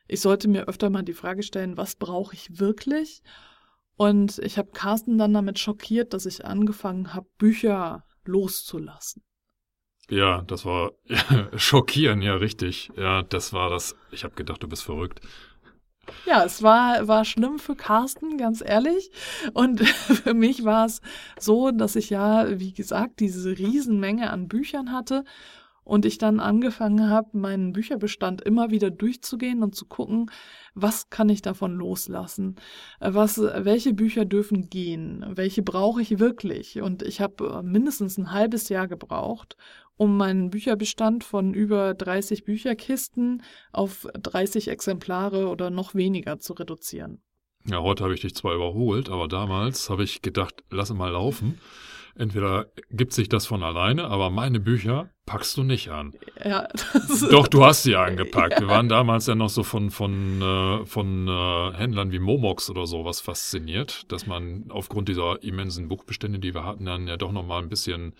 ich 0.06 0.20
sollte 0.20 0.48
mir 0.48 0.68
öfter 0.68 0.90
mal 0.90 1.02
die 1.02 1.14
Frage 1.14 1.42
stellen, 1.42 1.76
was 1.76 1.96
brauche 1.96 2.34
ich 2.34 2.58
wirklich? 2.58 3.22
Und 3.96 4.38
ich 4.40 4.58
habe 4.58 4.72
Carsten 4.72 5.18
dann 5.18 5.32
damit 5.32 5.58
schockiert, 5.58 6.12
dass 6.12 6.26
ich 6.26 6.44
angefangen 6.44 7.14
habe, 7.14 7.28
Bücher 7.38 8.04
loszulassen. 8.24 9.22
Ja, 10.10 10.42
das 10.42 10.64
war 10.64 10.92
ja, 11.04 11.48
schockieren, 11.56 12.20
ja, 12.20 12.34
richtig. 12.34 12.90
Ja, 12.96 13.22
das 13.22 13.52
war 13.52 13.70
das. 13.70 13.96
Ich 14.10 14.24
habe 14.24 14.34
gedacht, 14.34 14.62
du 14.62 14.68
bist 14.68 14.82
verrückt. 14.82 15.20
Ja, 16.26 16.44
es 16.44 16.62
war, 16.62 17.06
war 17.08 17.24
schlimm 17.24 17.58
für 17.58 17.76
Carsten, 17.76 18.38
ganz 18.38 18.62
ehrlich. 18.64 19.10
Und 19.52 19.86
für 19.88 20.34
mich 20.34 20.64
war 20.64 20.86
es 20.86 21.00
so, 21.38 21.70
dass 21.70 21.96
ich 21.96 22.10
ja, 22.10 22.58
wie 22.58 22.72
gesagt, 22.72 23.20
diese 23.20 23.56
Riesenmenge 23.58 24.30
an 24.30 24.48
Büchern 24.48 24.92
hatte 24.92 25.24
und 25.84 26.06
ich 26.06 26.18
dann 26.18 26.40
angefangen 26.40 27.10
habe, 27.10 27.36
meinen 27.38 27.72
Bücherbestand 27.72 28.42
immer 28.42 28.70
wieder 28.70 28.90
durchzugehen 28.90 29.62
und 29.62 29.74
zu 29.74 29.86
gucken, 29.86 30.30
was 30.74 31.10
kann 31.10 31.28
ich 31.28 31.42
davon 31.42 31.76
loslassen? 31.76 32.56
Was, 33.00 33.38
welche 33.38 33.92
Bücher 33.92 34.24
dürfen 34.24 34.70
gehen? 34.70 35.24
Welche 35.28 35.62
brauche 35.62 36.02
ich 36.02 36.18
wirklich? 36.18 36.80
Und 36.80 37.02
ich 37.02 37.20
habe 37.20 37.62
mindestens 37.62 38.18
ein 38.18 38.32
halbes 38.32 38.68
Jahr 38.70 38.88
gebraucht, 38.88 39.56
um 39.96 40.16
meinen 40.16 40.50
Bücherbestand 40.50 41.22
von 41.22 41.54
über 41.54 41.94
30 41.94 42.44
Bücherkisten 42.44 43.42
auf 43.72 44.08
30 44.14 44.68
Exemplare 44.68 45.48
oder 45.48 45.70
noch 45.70 45.94
weniger 45.94 46.38
zu 46.38 46.54
reduzieren. 46.54 47.22
Ja, 47.66 47.80
heute 47.80 48.04
habe 48.04 48.14
ich 48.14 48.20
dich 48.20 48.34
zwar 48.34 48.54
überholt, 48.54 49.08
aber 49.08 49.28
damals 49.28 49.88
habe 49.88 50.04
ich 50.04 50.20
gedacht, 50.20 50.64
lass 50.70 50.92
mal 50.92 51.10
laufen. 51.10 51.58
Entweder 52.16 52.66
gibt 52.90 53.12
sich 53.12 53.28
das 53.28 53.46
von 53.46 53.62
alleine, 53.62 54.04
aber 54.04 54.30
meine 54.30 54.60
Bücher 54.60 55.10
packst 55.26 55.56
du 55.56 55.64
nicht 55.64 55.90
an. 55.90 56.14
Ja, 56.44 56.68
Doch, 57.30 57.48
du 57.48 57.64
hast 57.64 57.82
sie 57.82 57.96
angepackt. 57.96 58.54
Ja. 58.54 58.60
Wir 58.60 58.68
waren 58.68 58.88
damals 58.88 59.26
ja 59.26 59.34
noch 59.34 59.48
so 59.48 59.64
von, 59.64 59.90
von, 59.90 60.40
äh, 60.40 60.86
von 60.86 61.26
äh, 61.26 61.72
Händlern 61.76 62.12
wie 62.12 62.20
Momox 62.20 62.70
oder 62.70 62.86
sowas 62.86 63.20
fasziniert, 63.20 64.10
dass 64.12 64.26
man 64.26 64.66
aufgrund 64.68 65.08
dieser 65.08 65.42
immensen 65.42 65.88
Buchbestände, 65.88 66.38
die 66.38 66.54
wir 66.54 66.64
hatten, 66.64 66.84
dann 66.84 67.08
ja 67.08 67.16
doch 67.16 67.32
nochmal 67.32 67.62
ein 67.62 67.68
bisschen 67.68 68.14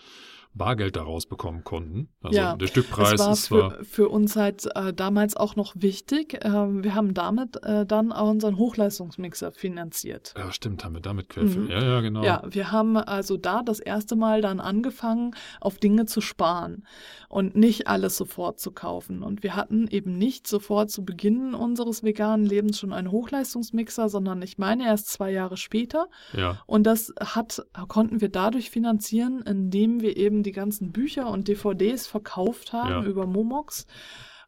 Bargeld 0.55 0.95
daraus 0.95 1.25
bekommen 1.25 1.63
konnten. 1.63 2.09
Also 2.23 2.37
Ja, 2.37 2.55
der 2.55 2.67
Stückpreis 2.67 3.13
es 3.13 3.19
war 3.19 3.33
ist 3.33 3.43
zwar, 3.43 3.71
für, 3.71 3.83
für 3.83 4.09
uns 4.09 4.35
halt 4.35 4.65
äh, 4.75 4.93
damals 4.93 5.35
auch 5.35 5.55
noch 5.55 5.73
wichtig. 5.75 6.39
Ähm, 6.43 6.83
wir 6.83 6.95
haben 6.95 7.13
damit 7.13 7.61
äh, 7.63 7.85
dann 7.85 8.11
auch 8.11 8.29
unseren 8.29 8.57
Hochleistungsmixer 8.57 9.51
finanziert. 9.51 10.33
ja 10.37 10.51
stimmt, 10.51 10.85
haben 10.85 10.95
wir 10.95 11.01
damit 11.01 11.29
Querfeld. 11.29 11.65
Mhm. 11.65 11.69
Ja, 11.69 11.83
ja, 11.83 12.01
genau. 12.01 12.23
Ja, 12.23 12.43
wir 12.47 12.71
haben 12.71 12.95
also 12.95 13.35
da 13.35 13.61
das 13.63 13.79
erste 13.79 14.15
Mal 14.15 14.41
dann 14.41 14.61
angefangen, 14.61 15.35
auf 15.59 15.77
Dinge 15.77 16.05
zu 16.05 16.21
sparen 16.21 16.85
und 17.27 17.55
nicht 17.55 17.87
alles 17.87 18.15
sofort 18.15 18.59
zu 18.59 18.71
kaufen. 18.71 19.23
Und 19.23 19.43
wir 19.43 19.55
hatten 19.55 19.87
eben 19.87 20.17
nicht 20.17 20.47
sofort 20.47 20.89
zu 20.89 21.03
Beginn 21.03 21.53
unseres 21.53 22.01
veganen 22.01 22.45
Lebens 22.45 22.79
schon 22.79 22.93
einen 22.93 23.11
Hochleistungsmixer, 23.11 24.07
sondern 24.07 24.41
ich 24.41 24.57
meine 24.57 24.85
erst 24.85 25.09
zwei 25.09 25.31
Jahre 25.31 25.57
später. 25.57 26.07
ja. 26.33 26.61
Und 26.65 26.83
das 26.83 27.13
hat, 27.19 27.65
konnten 27.89 28.21
wir 28.21 28.29
dadurch 28.29 28.69
finanzieren, 28.69 29.41
indem 29.41 30.01
wir 30.01 30.15
eben 30.15 30.44
die 30.45 30.51
ganzen 30.51 30.91
Bücher 30.91 31.29
und 31.29 31.47
DVDs 31.47 32.07
verkauft 32.07 32.73
haben 32.73 32.89
Ja. 32.89 33.03
über 33.03 33.25
Momox, 33.25 33.85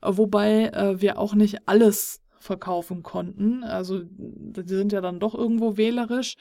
äh, 0.02 0.10
wobei 0.12 0.68
äh, 0.70 1.02
wir 1.02 1.18
auch 1.20 1.34
nicht 1.36 1.68
alles 1.68 2.22
verkaufen 2.40 3.04
konnten. 3.04 3.64
Also 3.64 4.02
die 4.06 4.64
sind 4.68 4.92
ja 4.92 5.02
dann 5.02 5.20
doch 5.20 5.36
irgendwo 5.36 5.76
wählerisch. 5.78 6.36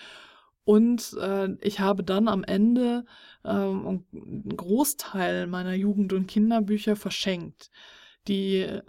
Und 0.65 1.17
äh, 1.21 1.49
ich 1.61 1.79
habe 1.81 2.03
dann 2.03 2.27
am 2.29 2.43
Ende 2.43 3.05
ähm, 3.45 3.87
einen 4.13 4.57
Großteil 4.57 5.47
meiner 5.47 5.75
Jugend- 5.75 6.13
und 6.13 6.27
Kinderbücher 6.27 6.97
verschenkt. 6.97 7.71
Die, 8.29 8.57
äh, 8.61 8.81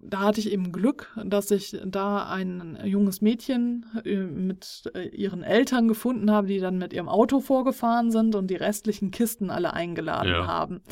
da 0.00 0.18
hatte 0.20 0.40
ich 0.40 0.50
eben 0.50 0.72
Glück, 0.72 1.16
dass 1.24 1.50
ich 1.52 1.76
da 1.84 2.28
ein 2.28 2.78
junges 2.84 3.20
Mädchen 3.20 3.86
äh, 4.04 4.16
mit 4.16 4.90
äh, 4.94 5.06
ihren 5.08 5.42
Eltern 5.42 5.86
gefunden 5.86 6.30
habe, 6.30 6.48
die 6.48 6.58
dann 6.58 6.78
mit 6.78 6.92
ihrem 6.92 7.08
Auto 7.08 7.40
vorgefahren 7.40 8.10
sind 8.10 8.34
und 8.34 8.48
die 8.48 8.56
restlichen 8.56 9.10
Kisten 9.12 9.50
alle 9.50 9.72
eingeladen 9.72 10.30
Ja. 10.32 10.46
haben, 10.48 10.82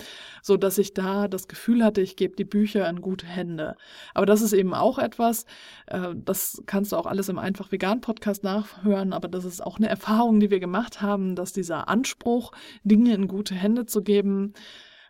so 0.42 0.56
dass 0.56 0.78
ich 0.78 0.94
da 0.94 1.26
das 1.26 1.48
Gefühl 1.48 1.82
hatte, 1.84 2.00
ich 2.00 2.14
gebe 2.16 2.36
die 2.36 2.44
Bücher 2.44 2.88
in 2.88 3.00
gute 3.00 3.26
Hände. 3.26 3.74
Aber 4.14 4.26
das 4.26 4.40
ist 4.40 4.52
eben 4.52 4.72
auch 4.74 4.98
etwas, 4.98 5.44
äh, 5.86 6.14
das 6.14 6.62
kannst 6.66 6.92
du 6.92 6.96
auch 6.96 7.06
alles 7.06 7.28
im 7.28 7.38
Einfach 7.38 7.72
Vegan 7.72 8.00
Podcast 8.00 8.44
nachhören, 8.44 9.12
aber 9.12 9.26
das 9.28 9.44
ist 9.44 9.64
auch 9.66 9.78
eine 9.78 9.88
Erfahrung, 9.88 10.38
die 10.38 10.50
wir 10.50 10.60
gemacht 10.60 11.02
haben, 11.02 11.34
dass 11.34 11.52
dieser 11.52 11.88
Anspruch, 11.88 12.52
Dinge 12.84 13.14
in 13.14 13.26
gute 13.26 13.54
Hände 13.54 13.86
zu 13.86 14.02
geben, 14.02 14.52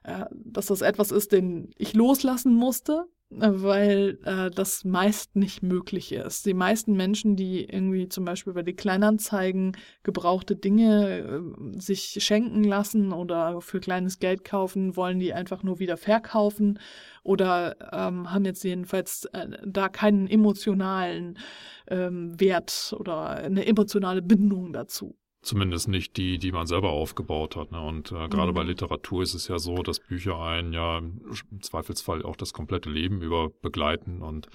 äh, 0.03 0.25
dass 0.33 0.67
das 0.67 0.81
etwas 0.81 1.11
ist, 1.11 1.33
den 1.33 1.71
ich 1.77 1.95
loslassen 1.95 2.55
musste, 2.55 3.07
äh, 3.31 3.49
weil 3.53 4.19
äh, 4.25 4.51
das 4.51 4.85
meist 4.85 5.37
nicht 5.37 5.63
möglich 5.63 6.13
ist. 6.13 6.47
Die 6.47 6.55
meisten 6.55 6.95
Menschen, 6.95 7.37
die 7.37 7.65
irgendwie 7.65 8.09
zum 8.09 8.25
Beispiel 8.25 8.53
bei 8.55 8.63
den 8.63 8.77
Kleinanzeigen 8.77 9.77
gebrauchte 10.03 10.57
Dinge 10.57 11.19
äh, 11.19 11.81
sich 11.81 12.19
schenken 12.21 12.65
lassen 12.65 13.13
oder 13.13 13.61
für 13.61 13.79
kleines 13.81 14.19
Geld 14.19 14.45
kaufen, 14.45 14.97
wollen 14.97 15.21
die 15.21 15.33
einfach 15.33 15.63
nur 15.63 15.79
wieder 15.79 15.97
verkaufen 15.97 16.81
oder 17.23 17.77
ähm, 17.93 18.33
haben 18.33 18.45
jetzt 18.45 18.65
jedenfalls 18.65 19.27
äh, 19.27 19.49
da 19.65 19.89
keinen 19.89 20.27
emotionalen 20.27 21.39
ähm, 21.89 22.39
Wert 22.41 22.95
oder 22.99 23.31
eine 23.31 23.67
emotionale 23.67 24.23
Bindung 24.23 24.73
dazu. 24.73 25.17
Zumindest 25.43 25.89
nicht 25.89 26.17
die, 26.19 26.39
die 26.39 26.53
man 26.53 26.67
selber 26.67 26.91
aufgebaut 26.91 27.57
hat. 27.57 27.73
Ne? 27.73 27.81
Und 27.81 28.13
äh, 28.13 28.29
gerade 28.29 28.53
Mhm. 28.53 28.57
bei 28.57 28.63
Literatur 28.63 29.23
ist 29.23 29.35
es 29.35 29.49
ja 29.49 29.59
so, 29.59 29.83
dass 29.83 29.99
Bücher 29.99 30.39
einen 30.39 30.73
ja 30.73 30.99
im 30.99 31.23
Zweifelsfall 31.63 32.23
auch 32.23 32.37
das 32.37 32.53
komplette 32.53 32.91
Leben 32.91 33.23
über 33.23 33.49
begleiten 33.49 34.21
und 34.21 34.49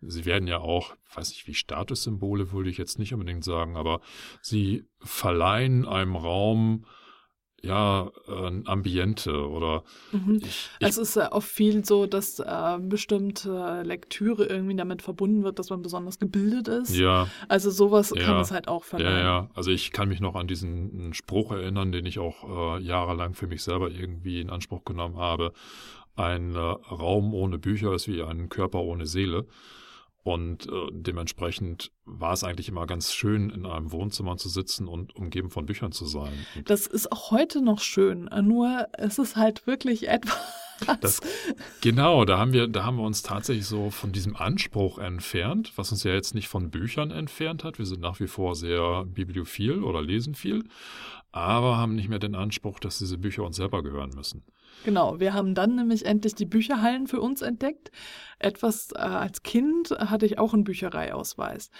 sie 0.00 0.24
werden 0.24 0.48
ja 0.48 0.58
auch, 0.58 0.94
weiß 1.14 1.28
nicht, 1.30 1.46
wie 1.46 1.54
Statussymbole 1.54 2.50
würde 2.50 2.70
ich 2.70 2.78
jetzt 2.78 2.98
nicht 2.98 3.12
unbedingt 3.12 3.44
sagen, 3.44 3.76
aber 3.76 4.00
sie 4.40 4.84
verleihen 5.00 5.86
einem 5.86 6.16
Raum 6.16 6.86
ja 7.62 8.10
äh, 8.28 8.46
ein 8.48 8.66
Ambiente 8.66 9.48
oder 9.48 9.82
Mhm. 10.12 10.40
ich, 10.42 10.68
ich 10.78 10.88
Es 10.88 10.98
ist 10.98 11.16
ja 11.16 11.32
oft 11.32 11.48
viel 11.48 11.84
so, 11.84 12.06
dass 12.06 12.38
äh, 12.38 12.78
bestimmte 12.80 13.82
Lektüre 13.82 14.44
irgendwie 14.46 14.76
damit 14.76 15.00
verbunden 15.02 15.42
wird, 15.44 15.58
dass 15.58 15.70
man 15.70 15.80
besonders 15.82 16.18
gebildet 16.18 16.68
ist. 16.68 16.96
ja, 16.98 17.28
Also 17.48 17.70
sowas 17.70 18.12
Ja. 18.16 18.22
kann 18.24 18.40
es 18.40 18.50
halt 18.50 18.68
auch 18.68 18.82
Ja, 18.84 18.88
verleihen. 18.88 19.24
ja, 19.24 19.50
also 19.54 19.70
ich 19.70 19.92
kann 19.92 20.08
mich 20.08 20.20
noch 20.20 20.34
an 20.34 20.46
diesen 20.46 21.14
Spruch 21.14 21.52
erinnern, 21.52 21.92
den 21.92 22.04
ich 22.06 22.18
auch 22.18 22.76
äh, 22.78 22.82
jahrelang 22.82 23.34
für 23.34 23.46
mich 23.46 23.62
selber 23.62 23.90
irgendwie 23.90 24.40
in 24.40 24.50
Anspruch 24.50 24.84
genommen 24.84 25.16
habe. 25.16 25.52
Ein 26.14 26.54
äh, 26.54 26.58
Raum 26.58 27.32
ohne 27.32 27.58
Bücher 27.58 27.94
ist 27.94 28.06
wie 28.08 28.22
ein 28.22 28.48
Körper 28.50 28.80
ohne 28.80 29.06
Seele. 29.06 29.46
Und 30.24 30.68
äh, 30.68 30.86
dementsprechend 30.92 31.90
war 32.04 32.32
es 32.32 32.44
eigentlich 32.44 32.68
immer 32.68 32.86
ganz 32.86 33.12
schön, 33.12 33.50
in 33.50 33.66
einem 33.66 33.90
Wohnzimmer 33.90 34.36
zu 34.36 34.48
sitzen 34.48 34.86
und 34.86 35.16
umgeben 35.16 35.50
von 35.50 35.66
Büchern 35.66 35.90
zu 35.90 36.04
sein. 36.04 36.32
Und 36.54 36.70
Das 36.70 36.86
ist 36.86 37.10
auch 37.10 37.32
heute 37.32 37.60
noch 37.60 37.80
schön, 37.80 38.30
nur 38.42 38.86
es 38.92 39.18
ist 39.18 39.36
halt 39.36 39.66
wirklich 39.66 40.08
etwas. 40.08 40.38
Das, 41.00 41.20
genau, 41.80 42.24
da 42.24 42.38
haben 42.38 42.52
wir, 42.52 42.66
da 42.66 42.84
haben 42.84 42.96
wir 42.96 43.04
uns 43.04 43.22
tatsächlich 43.22 43.66
so 43.66 43.90
von 43.90 44.12
diesem 44.12 44.36
Anspruch 44.36 44.98
entfernt, 44.98 45.72
was 45.76 45.92
uns 45.92 46.02
ja 46.02 46.12
jetzt 46.12 46.34
nicht 46.34 46.48
von 46.48 46.70
Büchern 46.70 47.10
entfernt 47.10 47.62
hat. 47.62 47.78
Wir 47.78 47.86
sind 47.86 48.00
nach 48.00 48.18
wie 48.18 48.26
vor 48.26 48.56
sehr 48.56 49.04
bibliophil 49.04 49.82
oder 49.82 50.02
lesen 50.02 50.34
viel, 50.34 50.64
aber 51.30 51.76
haben 51.76 51.94
nicht 51.94 52.08
mehr 52.08 52.18
den 52.18 52.34
Anspruch, 52.34 52.80
dass 52.80 52.98
diese 52.98 53.18
Bücher 53.18 53.44
uns 53.44 53.56
selber 53.56 53.82
gehören 53.82 54.10
müssen. 54.14 54.42
Genau, 54.84 55.20
wir 55.20 55.32
haben 55.34 55.54
dann 55.54 55.76
nämlich 55.76 56.06
endlich 56.06 56.34
die 56.34 56.46
Bücherhallen 56.46 57.06
für 57.06 57.20
uns 57.20 57.42
entdeckt. 57.42 57.92
Etwas 58.38 58.90
äh, 58.92 58.98
als 58.98 59.42
Kind 59.42 59.90
hatte 59.90 60.26
ich 60.26 60.38
auch 60.38 60.54
einen 60.54 60.64
Büchereiausweis. 60.64 61.70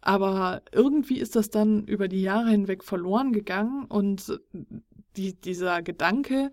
Aber 0.00 0.62
irgendwie 0.70 1.18
ist 1.18 1.34
das 1.34 1.48
dann 1.48 1.86
über 1.86 2.08
die 2.08 2.22
Jahre 2.22 2.50
hinweg 2.50 2.84
verloren 2.84 3.32
gegangen 3.32 3.86
und 3.86 4.38
die, 5.16 5.40
dieser 5.40 5.82
Gedanke, 5.82 6.50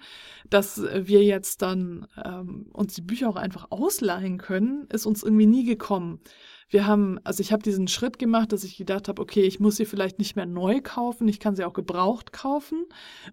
dass 0.50 0.82
wir 0.82 1.24
jetzt 1.24 1.62
dann 1.62 2.08
ähm, 2.24 2.70
uns 2.72 2.94
die 2.94 3.02
Bücher 3.02 3.28
auch 3.30 3.36
einfach 3.36 3.68
ausleihen 3.70 4.38
können, 4.38 4.88
ist 4.90 5.06
uns 5.06 5.24
irgendwie 5.24 5.48
nie 5.48 5.66
gekommen. 5.66 6.22
Wir 6.72 6.88
haben, 6.88 7.20
also 7.26 7.42
ich 7.42 7.52
habe 7.52 7.62
diesen 7.62 7.90
Schritt 7.90 8.18
gemacht, 8.18 8.54
dass 8.54 8.64
ich 8.64 8.78
gedacht 8.78 9.10
habe, 9.10 9.22
okay, 9.22 9.42
ich 9.42 9.60
muss 9.60 9.76
sie 9.76 9.86
vielleicht 9.86 10.20
nicht 10.20 10.38
mehr 10.38 10.46
neu 10.46 10.80
kaufen, 10.82 11.28
ich 11.28 11.42
kann 11.42 11.56
sie 11.56 11.66
auch 11.66 11.74
gebraucht 11.74 12.32
kaufen. 12.32 12.86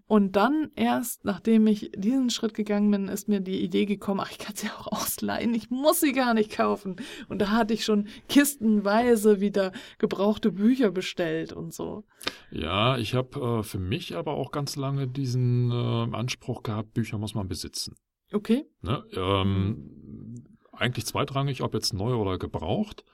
Und 0.07 0.35
dann 0.35 0.71
erst, 0.75 1.23
nachdem 1.23 1.65
ich 1.65 1.89
diesen 1.95 2.29
Schritt 2.29 2.53
gegangen 2.53 2.91
bin, 2.91 3.07
ist 3.07 3.29
mir 3.29 3.39
die 3.39 3.63
Idee 3.63 3.85
gekommen, 3.85 4.19
ach, 4.21 4.31
ich 4.31 4.39
kann 4.39 4.55
sie 4.55 4.67
auch 4.67 4.87
ausleihen, 4.91 5.53
ich 5.53 5.69
muss 5.69 6.01
sie 6.01 6.11
gar 6.11 6.33
nicht 6.33 6.51
kaufen. 6.51 6.97
Und 7.29 7.39
da 7.39 7.51
hatte 7.51 7.73
ich 7.73 7.85
schon 7.85 8.09
kistenweise 8.27 9.39
wieder 9.39 9.71
gebrauchte 9.99 10.51
Bücher 10.51 10.91
bestellt 10.91 11.53
und 11.53 11.73
so. 11.73 12.03
Ja, 12.51 12.97
ich 12.97 13.15
habe 13.15 13.59
äh, 13.59 13.63
für 13.63 13.79
mich 13.79 14.17
aber 14.17 14.33
auch 14.33 14.51
ganz 14.51 14.75
lange 14.75 15.07
diesen 15.07 15.71
äh, 15.71 16.15
Anspruch 16.15 16.61
gehabt, 16.61 16.93
Bücher 16.93 17.17
muss 17.17 17.35
man 17.35 17.47
besitzen. 17.47 17.95
Okay? 18.33 18.65
Ne? 18.81 19.01
Ähm, 19.13 20.43
eigentlich 20.73 21.05
zweitrangig, 21.05 21.61
ob 21.61 21.73
jetzt 21.73 21.93
neu 21.93 22.15
oder 22.15 22.37
gebraucht. 22.37 23.05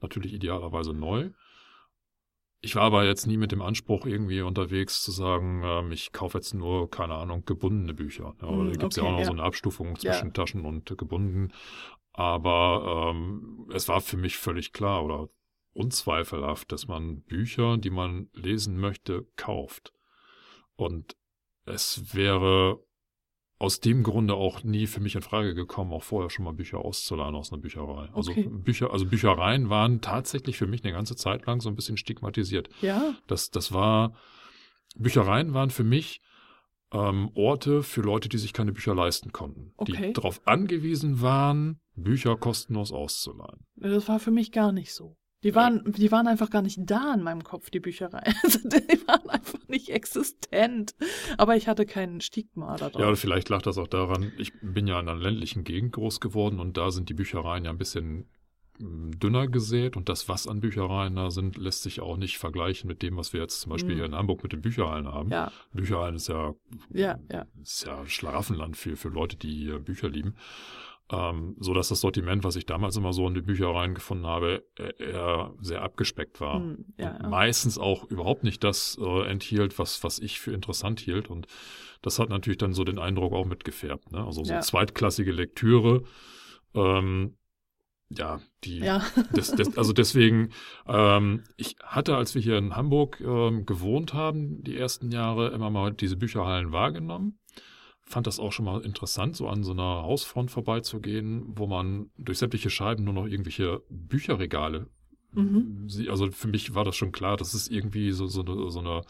Natürlich 0.00 0.32
idealerweise 0.32 0.92
neu. 0.92 1.30
Ich 2.60 2.74
war 2.74 2.82
aber 2.82 3.04
jetzt 3.04 3.26
nie 3.26 3.36
mit 3.36 3.52
dem 3.52 3.62
Anspruch 3.62 4.04
irgendwie 4.04 4.40
unterwegs 4.40 5.02
zu 5.02 5.12
sagen, 5.12 5.62
ähm, 5.64 5.92
ich 5.92 6.12
kaufe 6.12 6.38
jetzt 6.38 6.54
nur, 6.54 6.90
keine 6.90 7.14
Ahnung, 7.14 7.44
gebundene 7.44 7.94
Bücher. 7.94 8.34
Ja, 8.42 8.50
Mm, 8.50 8.72
da 8.72 8.76
gibt 8.76 8.92
es 8.92 8.96
ja 8.96 9.02
okay, 9.04 9.10
auch 9.10 9.12
noch 9.12 9.20
ja. 9.20 9.26
so 9.26 9.32
eine 9.32 9.42
Abstufung 9.44 9.96
zwischen 9.96 10.26
Ja. 10.28 10.32
Taschen 10.32 10.64
und 10.64 10.96
gebunden. 10.98 11.52
Aber 12.12 13.12
ähm, 13.14 13.68
es 13.72 13.88
war 13.88 14.00
für 14.00 14.16
mich 14.16 14.36
völlig 14.38 14.72
klar 14.72 15.04
oder 15.04 15.28
unzweifelhaft, 15.72 16.72
dass 16.72 16.88
man 16.88 17.22
Bücher, 17.22 17.76
die 17.78 17.90
man 17.90 18.28
lesen 18.32 18.78
möchte, 18.80 19.26
kauft. 19.36 19.92
Und 20.74 21.16
es 21.64 22.12
wäre 22.14 22.80
aus 23.60 23.80
dem 23.80 24.02
Grunde 24.04 24.34
auch 24.34 24.62
nie 24.62 24.86
für 24.86 25.00
mich 25.00 25.16
in 25.16 25.22
Frage 25.22 25.54
gekommen, 25.54 25.92
auch 25.92 26.04
vorher 26.04 26.30
schon 26.30 26.44
mal 26.44 26.52
Bücher 26.52 26.78
auszuleihen 26.78 27.34
aus 27.34 27.52
einer 27.52 27.60
Bücherei. 27.60 28.08
Also 28.12 28.30
Okay. 28.30 28.48
Bücher, 28.48 28.92
also 28.92 29.04
Büchereien 29.06 29.68
waren 29.68 30.00
tatsächlich 30.00 30.56
für 30.56 30.66
mich 30.68 30.84
eine 30.84 30.92
ganze 30.92 31.16
Zeit 31.16 31.44
lang 31.46 31.60
so 31.60 31.68
ein 31.68 31.74
bisschen 31.74 31.96
stigmatisiert. 31.96 32.68
Ja, 32.82 33.14
Das, 33.26 33.50
das 33.50 33.72
war, 33.72 34.12
Büchereien 34.96 35.54
waren 35.54 35.70
für 35.70 35.84
mich 35.84 36.20
ähm, 36.92 37.30
Orte 37.34 37.82
für 37.82 38.00
Leute, 38.00 38.28
die 38.28 38.38
sich 38.38 38.52
keine 38.52 38.72
Bücher 38.72 38.94
leisten 38.94 39.32
konnten. 39.32 39.72
Okay. 39.76 40.08
Die 40.08 40.12
darauf 40.12 40.40
angewiesen 40.46 41.20
waren, 41.20 41.80
Bücher 41.96 42.36
kostenlos 42.36 42.92
auszuleihen. 42.92 43.66
das 43.76 44.08
war 44.08 44.20
für 44.20 44.30
mich 44.30 44.52
gar 44.52 44.70
nicht 44.72 44.94
so. 44.94 45.16
Die 45.44 45.54
waren, 45.54 45.92
die 45.92 46.10
waren 46.10 46.26
einfach 46.26 46.50
gar 46.50 46.62
nicht 46.62 46.78
da 46.82 47.14
in 47.14 47.22
meinem 47.22 47.44
Kopf, 47.44 47.70
die 47.70 47.80
Bücherei. 47.80 48.24
Also 48.42 48.58
die 48.68 49.06
waren 49.06 49.30
einfach 49.30 49.60
nicht 49.68 49.90
existent. 49.90 50.94
Aber 51.36 51.54
ich 51.56 51.68
hatte 51.68 51.86
keinen 51.86 52.20
Stigma 52.20 52.76
da 52.76 52.90
drauf. 52.90 53.00
Ja, 53.00 53.14
vielleicht 53.14 53.48
lag 53.48 53.62
das 53.62 53.78
auch 53.78 53.86
daran, 53.86 54.32
ich 54.38 54.52
bin 54.60 54.86
ja 54.88 54.98
in 54.98 55.08
einer 55.08 55.18
ländlichen 55.20 55.62
Gegend 55.64 55.92
groß 55.92 56.20
geworden 56.20 56.58
und 56.58 56.76
da 56.76 56.90
sind 56.90 57.08
die 57.08 57.14
Büchereien 57.14 57.64
ja 57.66 57.70
ein 57.70 57.78
bisschen 57.78 58.26
mm, 58.78 59.12
dünner 59.12 59.46
gesät 59.46 59.96
und 59.96 60.08
das, 60.08 60.28
was 60.28 60.48
an 60.48 60.60
Büchereien 60.60 61.14
da 61.14 61.30
sind, 61.30 61.56
lässt 61.56 61.82
sich 61.84 62.00
auch 62.00 62.16
nicht 62.16 62.38
vergleichen 62.38 62.88
mit 62.88 63.02
dem, 63.02 63.16
was 63.16 63.32
wir 63.32 63.40
jetzt 63.40 63.60
zum 63.60 63.70
Beispiel 63.70 63.94
Mhm. 63.94 63.96
hier 63.98 64.06
in 64.06 64.14
Hamburg 64.16 64.42
mit 64.42 64.52
den 64.52 64.60
Bücherhallen 64.62 65.06
haben. 65.06 65.30
ja, 65.30 65.52
Bücherhallen 65.72 66.16
ist 66.16 66.28
ja, 66.28 66.54
ja, 66.90 67.18
ja. 67.30 67.46
ist 67.62 67.86
ja 67.86 68.04
Schlaraffenland 68.06 68.76
für, 68.76 68.96
für 68.96 69.08
Leute, 69.08 69.36
die 69.36 69.68
äh, 69.68 69.78
Bücher 69.78 70.08
lieben. 70.08 70.34
Ähm, 71.10 71.56
so 71.58 71.72
dass 71.72 71.88
das 71.88 72.00
Sortiment, 72.00 72.44
was 72.44 72.56
ich 72.56 72.66
damals 72.66 72.96
immer 72.96 73.12
so 73.12 73.26
in 73.26 73.34
die 73.34 73.40
Büchereien 73.40 73.94
gefunden 73.94 74.26
habe, 74.26 74.64
eher 74.98 75.54
sehr 75.60 75.82
abgespeckt 75.82 76.40
war. 76.40 76.56
Hm, 76.56 76.84
ja, 76.98 77.18
ja. 77.20 77.28
Meistens 77.28 77.78
auch 77.78 78.04
überhaupt 78.04 78.44
nicht 78.44 78.62
das 78.62 78.98
äh, 79.00 79.26
enthielt, 79.26 79.78
was, 79.78 80.04
was 80.04 80.18
ich 80.18 80.38
für 80.38 80.52
interessant 80.52 81.00
hielt. 81.00 81.28
Und 81.28 81.46
das 82.02 82.18
hat 82.18 82.28
natürlich 82.28 82.58
dann 82.58 82.74
so 82.74 82.84
den 82.84 82.98
Eindruck 82.98 83.32
auch 83.32 83.46
mitgefärbt. 83.46 84.12
Ne? 84.12 84.24
Also 84.24 84.44
so 84.44 84.52
ja. 84.52 84.60
zweitklassige 84.60 85.32
Lektüre. 85.32 86.02
Ähm, 86.74 87.36
ja, 88.10 88.40
die, 88.64 88.78
ja. 88.80 89.02
Das, 89.32 89.50
das, 89.52 89.76
also 89.78 89.92
deswegen, 89.94 90.50
ähm, 90.86 91.44
ich 91.56 91.76
hatte, 91.82 92.16
als 92.16 92.34
wir 92.34 92.42
hier 92.42 92.58
in 92.58 92.76
Hamburg 92.76 93.20
ähm, 93.20 93.64
gewohnt 93.64 94.12
haben, 94.12 94.62
die 94.62 94.76
ersten 94.76 95.10
Jahre 95.10 95.48
immer 95.48 95.70
mal 95.70 95.92
diese 95.92 96.16
Bücherhallen 96.16 96.72
wahrgenommen 96.72 97.38
fand 98.08 98.26
das 98.26 98.40
auch 98.40 98.52
schon 98.52 98.64
mal 98.64 98.80
interessant, 98.80 99.36
so 99.36 99.48
an 99.48 99.62
so 99.62 99.72
einer 99.72 100.02
Hausfront 100.02 100.50
vorbeizugehen, 100.50 101.44
wo 101.56 101.66
man 101.66 102.10
durch 102.16 102.38
sämtliche 102.38 102.70
Scheiben 102.70 103.04
nur 103.04 103.14
noch 103.14 103.26
irgendwelche 103.26 103.82
Bücherregale 103.90 104.86
mhm. 105.32 105.88
sieht. 105.88 106.08
Also 106.08 106.30
für 106.30 106.48
mich 106.48 106.74
war 106.74 106.84
das 106.84 106.96
schon 106.96 107.12
klar, 107.12 107.36
das 107.36 107.54
ist 107.54 107.70
irgendwie 107.70 108.12
so, 108.12 108.26
so 108.26 108.42
eine, 108.42 108.70
so 108.70 108.78
eine 108.80 109.02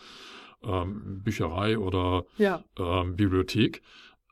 ähm, 0.64 1.22
Bücherei 1.22 1.78
oder 1.78 2.24
ja. 2.38 2.64
ähm, 2.76 3.14
Bibliothek. 3.16 3.82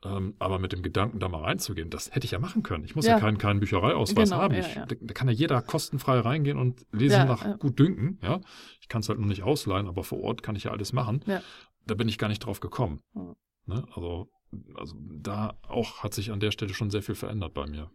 Ähm, 0.03 0.35
aber 0.37 0.59
mit 0.59 0.73
dem 0.73 0.83
Gedanken, 0.83 1.19
da 1.19 1.27
mal 1.27 1.43
reinzugehen, 1.43 1.89
das 1.89 2.13
hätte 2.13 2.25
ich 2.25 2.31
ja 2.31 2.37
machen 2.37 2.61
können. 2.61 2.83
Ich 2.83 2.95
muss 2.95 3.07
ja, 3.07 3.13
ja 3.13 3.19
keinen, 3.19 3.39
keinen 3.39 3.59
Büchereiausweis 3.59 4.29
genau, 4.29 4.41
haben. 4.41 4.53
Ich, 4.53 4.75
ja, 4.75 4.85
da, 4.85 4.95
da, 4.99 5.13
kann 5.13 5.27
ja 5.27 5.33
jeder 5.33 5.59
kostenfrei 5.63 6.19
reingehen 6.19 6.59
und 6.59 6.85
lesen 6.91 7.25
nach 7.25 7.57
gut 7.57 7.79
dünken. 7.79 8.19
Ja, 8.21 8.39
ich 8.79 8.89
kann 8.89 8.99
es 8.99 9.09
halt 9.09 9.17
nur 9.17 9.27
nicht 9.27 9.41
ausleihen, 9.41 9.87
aber 9.87 10.03
vor 10.03 10.21
Ort 10.21 10.43
kann 10.43 10.55
ich 10.55 10.65
ja 10.65 10.71
alles 10.71 10.93
machen. 10.93 11.23
Da 11.87 11.95
bin 11.95 12.07
ich 12.07 12.19
gar 12.19 12.27
nicht 12.27 12.45
drauf 12.45 12.59
gekommen. 12.59 13.01
Ne? 13.65 13.83
Also 13.95 14.29
also 14.75 14.95
da 14.99 15.57
auch 15.67 16.03
hat 16.03 16.13
sich 16.13 16.31
an 16.31 16.39
der 16.39 16.51
Stelle 16.51 16.73
schon 16.73 16.89
sehr 16.89 17.01
viel 17.01 17.15
verändert 17.15 17.53
bei 17.53 17.67
mir. 17.67 17.91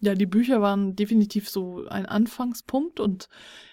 Ja, 0.00 0.14
die 0.14 0.26
Bücher 0.26 0.60
waren 0.60 0.94
definitiv 0.94 1.48
so 1.48 1.86
ein 1.88 2.06
Anfangspunkt 2.06 3.00
und 3.00 3.28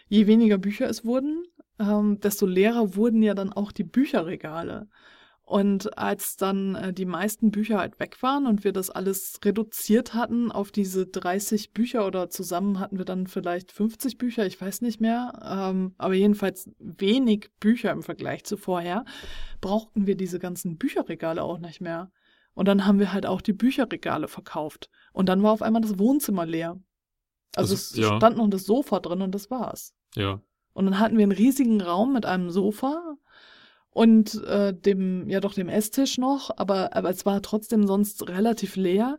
je 0.07 0.25
weniger 0.25 0.57
Bücher 0.57 0.89
es 0.89 1.05
wurden, 1.05 1.43
ähm, 1.79 2.19
desto 2.19 2.45
leerer 2.45 2.95
wurden 2.95 3.21
ja 3.21 3.35
dann 3.35 3.53
auch 3.53 3.71
die 3.71 3.83
Bücherregale. 3.83 4.89
Und 5.45 5.95
als 5.95 6.37
dann 6.37 6.73
äh, 6.73 6.91
die 6.91 7.05
meisten 7.05 7.51
Bücher 7.51 7.77
halt 7.77 7.99
weg 7.99 8.23
waren 8.23 8.47
und 8.47 8.63
wir 8.63 8.73
das 8.73 8.89
alles 8.89 9.39
reduziert 9.45 10.15
hatten 10.15 10.51
auf 10.51 10.71
diese 10.71 11.05
30 11.05 11.71
Bücher 11.71 12.07
oder 12.07 12.31
zusammen 12.31 12.79
hatten 12.79 12.97
wir 12.97 13.05
dann 13.05 13.27
vielleicht 13.27 13.71
50 13.71 14.17
Bücher, 14.17 14.47
ich 14.47 14.59
weiß 14.59 14.81
nicht 14.81 14.99
mehr, 14.99 15.33
ähm, 15.45 15.93
aber 15.99 16.15
jedenfalls 16.15 16.71
wenig 16.79 17.51
Bücher 17.59 17.91
im 17.91 18.01
Vergleich 18.01 18.43
zu 18.43 18.57
vorher, 18.57 19.05
brauchten 19.61 20.07
wir 20.07 20.15
diese 20.15 20.39
ganzen 20.39 20.77
Bücherregale 20.77 21.43
auch 21.43 21.59
nicht 21.59 21.79
mehr. 21.79 22.11
Und 22.55 22.67
dann 22.67 22.87
haben 22.87 22.97
wir 22.97 23.13
halt 23.13 23.27
auch 23.27 23.41
die 23.41 23.53
Bücherregale 23.53 24.27
verkauft. 24.27 24.89
Und 25.13 25.29
dann 25.29 25.43
war 25.43 25.51
auf 25.51 25.61
einmal 25.61 25.81
das 25.81 25.99
Wohnzimmer 25.99 26.47
leer. 26.47 26.79
Also, 27.55 27.73
also 27.73 27.73
es 27.75 27.95
ja. 27.95 28.15
stand 28.17 28.37
noch 28.37 28.49
das 28.49 28.65
Sofa 28.65 28.99
drin 28.99 29.21
und 29.21 29.35
das 29.35 29.51
war's. 29.51 29.93
Ja. 30.15 30.41
Und 30.73 30.85
dann 30.85 30.99
hatten 30.99 31.17
wir 31.17 31.23
einen 31.23 31.31
riesigen 31.31 31.81
Raum 31.81 32.13
mit 32.13 32.25
einem 32.25 32.49
Sofa, 32.49 33.15
und 33.95 34.43
äh, 34.43 34.73
dem, 34.73 35.29
ja 35.29 35.39
doch 35.39 35.53
dem 35.53 35.69
Esstisch 35.69 36.17
noch, 36.17 36.51
aber, 36.57 36.93
aber 36.97 37.09
es 37.09 37.25
war 37.25 37.41
trotzdem 37.41 37.87
sonst 37.87 38.27
relativ 38.27 38.75
leer. 38.75 39.17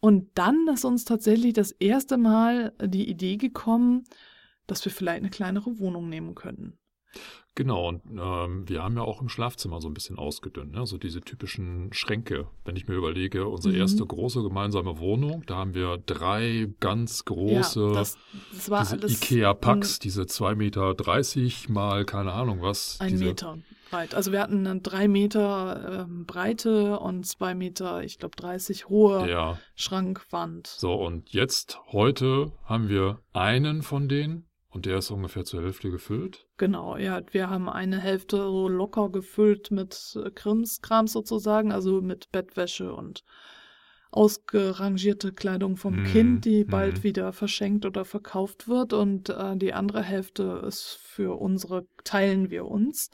Und 0.00 0.30
dann 0.34 0.66
ist 0.72 0.86
uns 0.86 1.04
tatsächlich 1.04 1.52
das 1.52 1.72
erste 1.72 2.16
Mal 2.16 2.72
die 2.82 3.06
Idee 3.06 3.36
gekommen, 3.36 4.04
dass 4.66 4.82
wir 4.82 4.92
vielleicht 4.92 5.18
eine 5.18 5.28
kleinere 5.28 5.78
Wohnung 5.78 6.08
nehmen 6.08 6.34
könnten. 6.34 6.78
Genau, 7.54 7.86
und 7.86 8.00
ähm, 8.18 8.66
wir 8.66 8.82
haben 8.82 8.96
ja 8.96 9.02
auch 9.02 9.20
im 9.20 9.28
Schlafzimmer 9.28 9.82
so 9.82 9.88
ein 9.88 9.94
bisschen 9.94 10.18
ausgedünnt, 10.18 10.72
ne? 10.72 10.86
so 10.86 10.96
diese 10.96 11.20
typischen 11.20 11.92
Schränke. 11.92 12.48
Wenn 12.64 12.76
ich 12.76 12.88
mir 12.88 12.94
überlege, 12.94 13.46
unsere 13.46 13.74
mhm. 13.74 13.80
erste 13.80 14.06
große 14.06 14.42
gemeinsame 14.42 14.98
Wohnung, 15.00 15.44
da 15.46 15.56
haben 15.56 15.74
wir 15.74 15.98
drei 15.98 16.72
ganz 16.80 17.26
große 17.26 17.88
ja, 17.88 17.92
das, 17.92 18.16
das 18.68 19.22
Ikea-Packs, 19.22 19.98
diese 19.98 20.22
2,30 20.22 20.56
Meter 20.56 21.72
mal 21.72 22.04
keine 22.06 22.32
Ahnung 22.32 22.62
was. 22.62 22.98
Ein 23.00 23.10
diese, 23.10 23.26
Meter 23.26 23.58
breit. 23.94 24.14
Also 24.14 24.32
wir 24.32 24.40
hatten 24.40 24.66
eine 24.66 24.80
drei 24.80 25.08
Meter 25.08 26.06
ähm, 26.08 26.26
Breite 26.26 26.98
und 26.98 27.26
zwei 27.26 27.54
Meter, 27.54 28.02
ich 28.02 28.18
glaube 28.18 28.36
30 28.36 28.88
hohe 28.88 29.28
ja. 29.28 29.58
Schrankwand. 29.76 30.66
So, 30.66 30.94
und 30.94 31.30
jetzt, 31.30 31.78
heute 31.92 32.52
haben 32.64 32.88
wir 32.88 33.20
einen 33.32 33.82
von 33.82 34.08
denen 34.08 34.46
und 34.68 34.86
der 34.86 34.98
ist 34.98 35.10
ungefähr 35.10 35.44
zur 35.44 35.62
Hälfte 35.62 35.90
gefüllt? 35.90 36.46
Genau, 36.56 36.96
ja. 36.96 37.22
Wir 37.30 37.48
haben 37.48 37.68
eine 37.68 38.00
Hälfte 38.00 38.38
so 38.38 38.68
locker 38.68 39.10
gefüllt 39.10 39.70
mit 39.70 40.18
äh, 40.22 40.30
Krimskram 40.30 41.06
sozusagen, 41.06 41.70
also 41.70 42.00
mit 42.00 42.32
Bettwäsche 42.32 42.92
und 42.92 43.24
ausgerangierte 44.10 45.32
Kleidung 45.32 45.76
vom 45.76 46.02
mm, 46.02 46.04
Kind, 46.04 46.44
die 46.44 46.64
bald 46.64 47.00
mm. 47.00 47.02
wieder 47.02 47.32
verschenkt 47.32 47.84
oder 47.84 48.04
verkauft 48.04 48.68
wird. 48.68 48.92
Und 48.92 49.28
äh, 49.28 49.56
die 49.56 49.72
andere 49.72 50.02
Hälfte 50.02 50.62
ist 50.66 50.98
für 51.02 51.38
unsere, 51.40 51.86
teilen 52.04 52.50
wir 52.50 52.66
uns. 52.66 53.10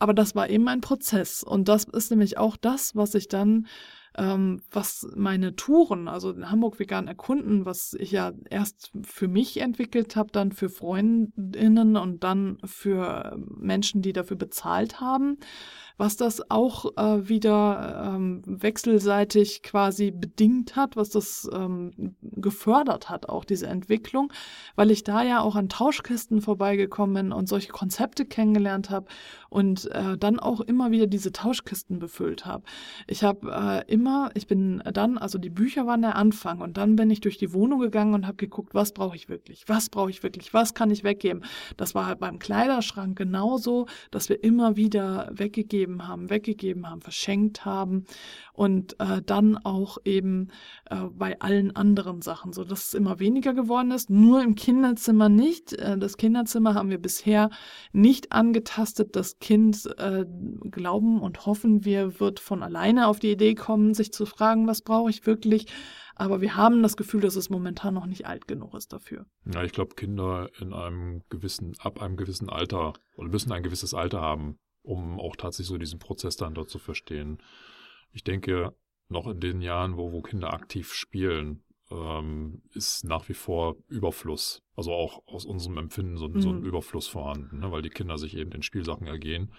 Aber 0.00 0.14
das 0.14 0.34
war 0.34 0.50
eben 0.50 0.66
ein 0.66 0.80
Prozess. 0.80 1.44
Und 1.44 1.68
das 1.68 1.84
ist 1.84 2.10
nämlich 2.10 2.38
auch 2.38 2.56
das, 2.56 2.96
was 2.96 3.14
ich 3.14 3.28
dann 3.28 3.66
ähm, 4.16 4.62
was 4.72 5.06
meine 5.14 5.54
Touren, 5.54 6.08
also 6.08 6.32
in 6.32 6.50
Hamburg 6.50 6.78
vegan 6.78 7.06
erkunden, 7.06 7.64
was 7.64 7.94
ich 7.94 8.10
ja 8.10 8.32
erst 8.48 8.90
für 9.02 9.28
mich 9.28 9.60
entwickelt 9.60 10.16
habe, 10.16 10.30
dann 10.32 10.52
für 10.52 10.68
Freundinnen 10.68 11.96
und 11.96 12.24
dann 12.24 12.58
für 12.64 13.36
Menschen, 13.38 14.02
die 14.02 14.12
dafür 14.12 14.36
bezahlt 14.36 15.00
haben, 15.00 15.38
was 16.00 16.16
das 16.16 16.50
auch 16.50 16.96
äh, 16.96 17.28
wieder 17.28 18.14
ähm, 18.14 18.40
wechselseitig 18.46 19.62
quasi 19.62 20.10
bedingt 20.10 20.74
hat, 20.74 20.96
was 20.96 21.10
das 21.10 21.46
ähm, 21.52 22.16
gefördert 22.22 23.10
hat, 23.10 23.28
auch 23.28 23.44
diese 23.44 23.66
Entwicklung, 23.66 24.32
weil 24.76 24.90
ich 24.90 25.04
da 25.04 25.22
ja 25.22 25.42
auch 25.42 25.56
an 25.56 25.68
Tauschkisten 25.68 26.40
vorbeigekommen 26.40 27.14
bin 27.14 27.32
und 27.32 27.50
solche 27.50 27.70
Konzepte 27.70 28.24
kennengelernt 28.24 28.88
habe 28.88 29.08
und 29.50 29.90
äh, 29.90 30.16
dann 30.16 30.40
auch 30.40 30.62
immer 30.62 30.90
wieder 30.90 31.06
diese 31.06 31.32
Tauschkisten 31.32 31.98
befüllt 31.98 32.46
habe. 32.46 32.64
Ich 33.06 33.22
habe 33.22 33.84
äh, 33.86 33.92
immer, 33.92 34.30
ich 34.32 34.46
bin 34.46 34.82
dann, 34.90 35.18
also 35.18 35.36
die 35.36 35.50
Bücher 35.50 35.86
waren 35.86 36.00
der 36.00 36.16
Anfang 36.16 36.62
und 36.62 36.78
dann 36.78 36.96
bin 36.96 37.10
ich 37.10 37.20
durch 37.20 37.36
die 37.36 37.52
Wohnung 37.52 37.78
gegangen 37.78 38.14
und 38.14 38.26
habe 38.26 38.36
geguckt, 38.36 38.72
was 38.72 38.92
brauche 38.92 39.16
ich 39.16 39.28
wirklich, 39.28 39.64
was 39.66 39.90
brauche 39.90 40.08
ich 40.08 40.22
wirklich, 40.22 40.54
was 40.54 40.72
kann 40.72 40.90
ich 40.90 41.04
weggeben. 41.04 41.44
Das 41.76 41.94
war 41.94 42.06
halt 42.06 42.20
beim 42.20 42.38
Kleiderschrank 42.38 43.18
genauso, 43.18 43.86
dass 44.10 44.30
wir 44.30 44.42
immer 44.42 44.76
wieder 44.76 45.30
weggegeben 45.34 45.89
ausgegeben 45.90 46.08
haben, 46.08 46.30
weggegeben 46.30 46.88
haben, 46.88 47.00
verschenkt 47.00 47.64
haben 47.64 48.04
und 48.52 48.98
äh, 49.00 49.22
dann 49.22 49.56
auch 49.58 49.98
eben 50.04 50.50
äh, 50.86 51.04
bei 51.12 51.40
allen 51.40 51.74
anderen 51.74 52.22
Sachen, 52.22 52.52
so 52.52 52.64
dass 52.64 52.86
es 52.86 52.94
immer 52.94 53.18
weniger 53.18 53.54
geworden 53.54 53.90
ist. 53.90 54.10
Nur 54.10 54.42
im 54.42 54.54
Kinderzimmer 54.54 55.28
nicht. 55.28 55.72
Äh, 55.74 55.98
das 55.98 56.16
Kinderzimmer 56.16 56.74
haben 56.74 56.90
wir 56.90 56.98
bisher 56.98 57.50
nicht 57.92 58.32
angetastet. 58.32 59.16
Das 59.16 59.38
Kind 59.38 59.86
äh, 59.98 60.24
glauben 60.70 61.20
und 61.20 61.46
hoffen 61.46 61.84
wir 61.84 62.20
wird 62.20 62.40
von 62.40 62.62
alleine 62.62 63.06
auf 63.06 63.18
die 63.18 63.32
Idee 63.32 63.54
kommen, 63.54 63.94
sich 63.94 64.12
zu 64.12 64.26
fragen, 64.26 64.66
was 64.66 64.82
brauche 64.82 65.10
ich 65.10 65.26
wirklich. 65.26 65.66
Aber 66.16 66.42
wir 66.42 66.54
haben 66.54 66.82
das 66.82 66.98
Gefühl, 66.98 67.22
dass 67.22 67.34
es 67.34 67.48
momentan 67.48 67.94
noch 67.94 68.04
nicht 68.04 68.26
alt 68.26 68.46
genug 68.46 68.74
ist 68.74 68.92
dafür. 68.92 69.24
Ja, 69.54 69.62
ich 69.64 69.72
glaube, 69.72 69.94
Kinder 69.94 70.50
in 70.60 70.74
einem 70.74 71.22
gewissen, 71.30 71.72
ab 71.78 72.02
einem 72.02 72.18
gewissen 72.18 72.50
Alter 72.50 72.92
oder 73.16 73.30
müssen 73.30 73.52
ein 73.52 73.62
gewisses 73.62 73.94
Alter 73.94 74.20
haben, 74.20 74.58
um 74.82 75.20
auch 75.20 75.36
tatsächlich 75.36 75.68
so 75.68 75.78
diesen 75.78 75.98
Prozess 75.98 76.36
dann 76.36 76.54
dort 76.54 76.70
zu 76.70 76.78
verstehen. 76.78 77.38
Ich 78.12 78.24
denke, 78.24 78.74
noch 79.08 79.26
in 79.26 79.40
den 79.40 79.60
Jahren, 79.60 79.96
wo, 79.96 80.12
wo 80.12 80.22
Kinder 80.22 80.52
aktiv 80.52 80.92
spielen, 80.92 81.62
ähm, 81.90 82.62
ist 82.72 83.04
nach 83.04 83.28
wie 83.28 83.34
vor 83.34 83.76
Überfluss, 83.88 84.62
also 84.76 84.92
auch 84.92 85.26
aus 85.26 85.44
unserem 85.44 85.78
Empfinden 85.78 86.16
so, 86.16 86.28
mhm. 86.28 86.40
so 86.40 86.50
ein 86.50 86.60
mhm. 86.60 86.66
Überfluss 86.66 87.08
vorhanden, 87.08 87.60
ne, 87.60 87.72
weil 87.72 87.82
die 87.82 87.90
Kinder 87.90 88.18
sich 88.18 88.36
eben 88.36 88.52
in 88.52 88.62
Spielsachen 88.62 89.06
ergehen. 89.06 89.52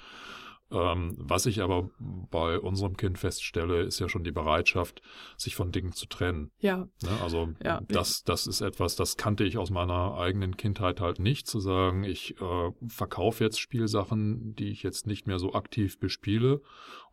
Ähm, 0.71 1.15
was 1.17 1.45
ich 1.45 1.61
aber 1.61 1.89
bei 1.99 2.59
unserem 2.59 2.95
Kind 2.97 3.17
feststelle, 3.17 3.81
ist 3.81 3.99
ja 3.99 4.07
schon 4.07 4.23
die 4.23 4.31
Bereitschaft, 4.31 5.01
sich 5.37 5.55
von 5.55 5.71
Dingen 5.71 5.91
zu 5.91 6.05
trennen. 6.05 6.51
Ja. 6.59 6.87
Ne? 7.03 7.21
Also 7.21 7.49
ja. 7.63 7.81
das, 7.87 8.23
das 8.23 8.47
ist 8.47 8.61
etwas, 8.61 8.95
das 8.95 9.17
kannte 9.17 9.43
ich 9.43 9.57
aus 9.57 9.69
meiner 9.69 10.17
eigenen 10.17 10.57
Kindheit 10.57 11.01
halt 11.01 11.19
nicht, 11.19 11.47
zu 11.47 11.59
sagen, 11.59 12.03
ich 12.03 12.39
äh, 12.41 12.71
verkaufe 12.87 13.43
jetzt 13.43 13.59
Spielsachen, 13.59 14.55
die 14.55 14.69
ich 14.69 14.83
jetzt 14.83 15.07
nicht 15.07 15.27
mehr 15.27 15.39
so 15.39 15.53
aktiv 15.53 15.99
bespiele 15.99 16.61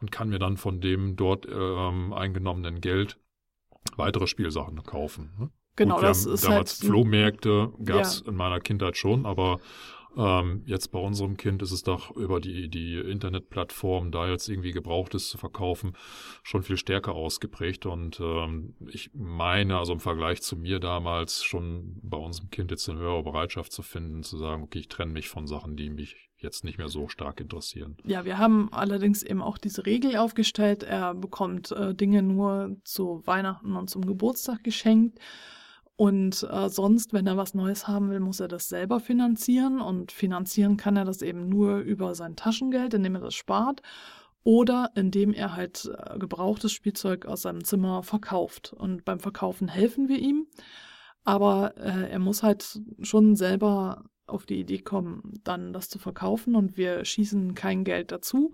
und 0.01 0.11
kann 0.11 0.29
mir 0.29 0.39
dann 0.39 0.57
von 0.57 0.81
dem 0.81 1.17
dort 1.17 1.47
ähm, 1.51 2.13
eingenommenen 2.13 2.81
Geld 2.81 3.19
weitere 3.97 4.27
Spielsachen 4.27 4.83
kaufen. 4.83 5.33
Ne? 5.39 5.51
Genau, 5.77 5.97
Gut, 5.97 6.05
das 6.05 6.27
ist 6.27 6.45
damals 6.45 6.81
halt, 6.81 6.91
Flohmärkte 6.91 7.73
gab 7.85 8.01
es 8.01 8.23
ja. 8.25 8.31
in 8.31 8.37
meiner 8.37 8.59
Kindheit 8.59 8.97
schon, 8.97 9.27
aber 9.27 9.61
Ähm, 10.19 10.63
jetzt 10.67 10.89
bei 10.89 10.99
unserem 10.99 11.37
Kind 11.37 11.63
ist 11.63 11.71
es 11.71 11.85
doch 11.85 12.11
über 12.17 12.41
die, 12.41 12.69
die 12.69 12.97
Internetplattform, 12.97 14.11
da 14.11 14.29
jetzt 14.29 14.49
irgendwie 14.49 14.73
Gebrauchtes 14.73 15.29
zu 15.29 15.39
verkaufen, 15.39 15.93
schon 16.43 16.65
viel 16.65 16.77
stärker 16.77 17.15
ausgeprägt. 17.15 17.87
Und 17.87 18.19
ähm, 18.19 18.75
ich 18.89 19.11
meine, 19.15 19.79
also 19.79 19.93
im 19.93 20.01
Vergleich 20.01 20.43
zu 20.43 20.57
mir 20.57 20.81
damals, 20.81 21.45
schon 21.45 22.01
bei 22.03 22.19
unserem 22.19 22.51
Kind 22.51 22.73
jetzt 22.73 22.89
eine 22.89 22.99
höhere 22.99 23.23
Bereitschaft 23.23 23.73
zu 23.73 23.83
finden, 23.83 24.25
zu 24.25 24.37
sagen, 24.37 24.65
okay, 24.65 24.81
ich 24.81 24.89
trenne 24.89 25.13
mich 25.13 25.29
von 25.29 25.47
Sachen, 25.47 25.77
die 25.77 25.89
mich 25.89 26.17
jetzt 26.37 26.65
nicht 26.65 26.79
mehr 26.79 26.89
so 26.89 27.09
stark 27.09 27.41
interessieren. 27.41 27.97
Ja, 28.05 28.25
wir 28.25 28.39
haben 28.39 28.73
allerdings 28.73 29.23
eben 29.23 29.43
auch 29.43 29.59
diese 29.59 29.87
Regel 29.87 30.17
aufgestellt, 30.17 30.83
er 30.83 31.15
bekommt 31.15 31.73
äh, 31.73 31.95
Dinge 31.95 32.23
nur 32.23 32.77
zu 32.85 33.23
Weihnachten 33.25 33.77
und 33.77 33.89
zum 33.89 34.05
Geburtstag 34.05 34.65
geschenkt. 34.65 35.19
Und 35.99 36.47
äh, 36.49 36.69
sonst, 36.69 37.13
wenn 37.13 37.27
er 37.27 37.37
was 37.37 37.55
Neues 37.55 37.89
haben 37.89 38.09
will, 38.11 38.21
muss 38.21 38.39
er 38.39 38.47
das 38.47 38.69
selber 38.69 39.01
finanzieren. 39.01 39.81
Und 39.81 40.13
finanzieren 40.13 40.77
kann 40.77 40.97
er 40.97 41.05
das 41.05 41.23
eben 41.23 41.49
nur 41.49 41.79
über 41.79 42.15
sein 42.15 42.37
Taschengeld, 42.37 42.95
indem 42.95 43.17
er 43.17 43.21
das 43.21 43.35
spart. 43.35 43.83
Oder 44.45 44.93
indem 44.95 45.33
er 45.33 45.57
halt 45.57 45.91
äh, 45.93 46.17
gebrauchtes 46.17 46.71
Spielzeug 46.71 47.27
aus 47.27 47.43
seinem 47.43 47.65
Zimmer 47.65 48.05
verkauft. 48.05 48.73
Und 48.73 49.05
beim 49.05 49.19
Verkaufen 49.19 49.67
helfen 49.67 50.09
wir 50.09 50.21
ihm. 50.21 50.47
Aber 51.25 51.77
äh, 51.77 52.09
er 52.13 52.21
muss 52.21 52.45
halt 52.45 52.81
schon 53.03 53.35
selber 53.35 54.05
auf 54.29 54.47
die 54.47 54.61
Idee 54.61 54.79
kommen, 54.79 55.41
dann 55.43 55.73
das 55.73 55.89
zu 55.89 55.99
verkaufen. 55.99 56.55
Und 56.55 56.77
wir 56.77 57.05
schießen 57.05 57.57
kein 57.57 57.83
Geld 57.83 58.13
dazu, 58.13 58.53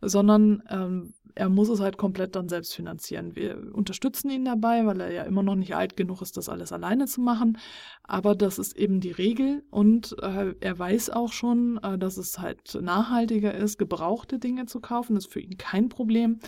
sondern 0.00 0.62
ähm, 0.70 1.14
er 1.38 1.48
muss 1.48 1.68
es 1.68 1.78
halt 1.78 1.96
komplett 1.96 2.34
dann 2.34 2.48
selbst 2.48 2.74
finanzieren. 2.74 3.36
Wir 3.36 3.72
unterstützen 3.72 4.28
ihn 4.28 4.44
dabei, 4.44 4.84
weil 4.86 5.00
er 5.00 5.12
ja 5.12 5.22
immer 5.22 5.44
noch 5.44 5.54
nicht 5.54 5.76
alt 5.76 5.96
genug 5.96 6.20
ist, 6.20 6.36
das 6.36 6.48
alles 6.48 6.72
alleine 6.72 7.06
zu 7.06 7.20
machen. 7.20 7.58
Aber 8.02 8.34
das 8.34 8.58
ist 8.58 8.76
eben 8.76 9.00
die 9.00 9.12
Regel 9.12 9.62
und 9.70 10.16
äh, 10.20 10.54
er 10.58 10.78
weiß 10.78 11.10
auch 11.10 11.32
schon, 11.32 11.78
äh, 11.84 11.96
dass 11.96 12.16
es 12.16 12.40
halt 12.40 12.76
nachhaltiger 12.80 13.54
ist, 13.54 13.78
gebrauchte 13.78 14.40
Dinge 14.40 14.66
zu 14.66 14.80
kaufen. 14.80 15.14
Das 15.14 15.26
ist 15.26 15.32
für 15.32 15.40
ihn 15.40 15.56
kein 15.56 15.88
Problem. 15.88 16.40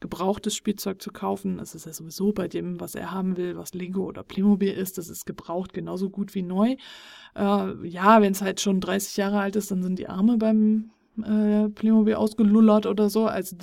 Gebrauchtes 0.00 0.54
Spielzeug 0.54 1.00
zu 1.00 1.10
kaufen, 1.10 1.56
das 1.56 1.74
ist 1.74 1.86
ja 1.86 1.94
sowieso 1.94 2.32
bei 2.32 2.46
dem, 2.46 2.78
was 2.78 2.94
er 2.94 3.12
haben 3.12 3.38
will, 3.38 3.56
was 3.56 3.72
Lego 3.72 4.04
oder 4.04 4.22
Playmobil 4.22 4.70
ist, 4.70 4.98
das 4.98 5.08
ist 5.08 5.24
gebraucht 5.24 5.72
genauso 5.72 6.10
gut 6.10 6.34
wie 6.34 6.42
neu. 6.42 6.76
Äh, 7.34 7.88
ja, 7.88 8.20
wenn 8.20 8.32
es 8.32 8.42
halt 8.42 8.60
schon 8.60 8.80
30 8.82 9.16
Jahre 9.16 9.40
alt 9.40 9.56
ist, 9.56 9.70
dann 9.70 9.82
sind 9.82 9.98
die 9.98 10.08
Arme 10.08 10.36
beim 10.36 10.90
äh, 11.22 11.68
Playmobil 11.68 12.14
ausgelullert 12.14 12.86
oder 12.86 13.10
so. 13.10 13.26
Also 13.26 13.56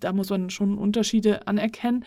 da 0.00 0.12
muss 0.12 0.30
man 0.30 0.50
schon 0.50 0.78
Unterschiede 0.78 1.46
anerkennen. 1.46 2.04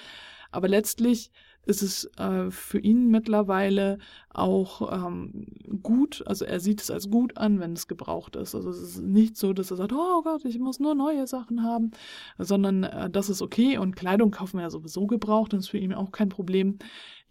Aber 0.52 0.68
letztlich 0.68 1.32
ist 1.66 1.84
es 1.84 2.06
äh, 2.18 2.50
für 2.50 2.80
ihn 2.80 3.10
mittlerweile 3.10 4.00
auch 4.30 4.92
ähm, 4.92 5.46
gut, 5.84 6.24
also 6.26 6.46
er 6.46 6.60
sieht 6.60 6.82
es 6.82 6.90
als 6.90 7.10
gut 7.10 7.38
an, 7.38 7.60
wenn 7.60 7.74
es 7.74 7.88
gebraucht 7.88 8.36
ist. 8.36 8.56
Also 8.56 8.72
es 8.72 8.82
ist 8.82 9.02
nicht 9.02 9.38
so, 9.38 9.54
dass 9.54 9.70
er 9.70 9.78
sagt, 9.78 9.94
oh 9.94 10.22
Gott, 10.24 10.46
ich 10.46 10.58
muss 10.58 10.80
nur 10.80 10.96
neue 10.96 11.28
Sachen 11.28 11.64
haben, 11.64 11.92
sondern 12.40 12.84
äh, 12.84 13.10
das 13.10 13.30
ist 13.30 13.42
okay 13.42 13.78
und 13.78 13.96
Kleidung 13.96 14.32
kaufen 14.32 14.58
wir 14.58 14.64
ja 14.64 14.70
sowieso 14.70 15.06
gebraucht, 15.06 15.54
das 15.54 15.62
ist 15.62 15.70
für 15.70 15.78
ihn 15.78 15.94
auch 15.94 16.12
kein 16.12 16.30
Problem. 16.30 16.80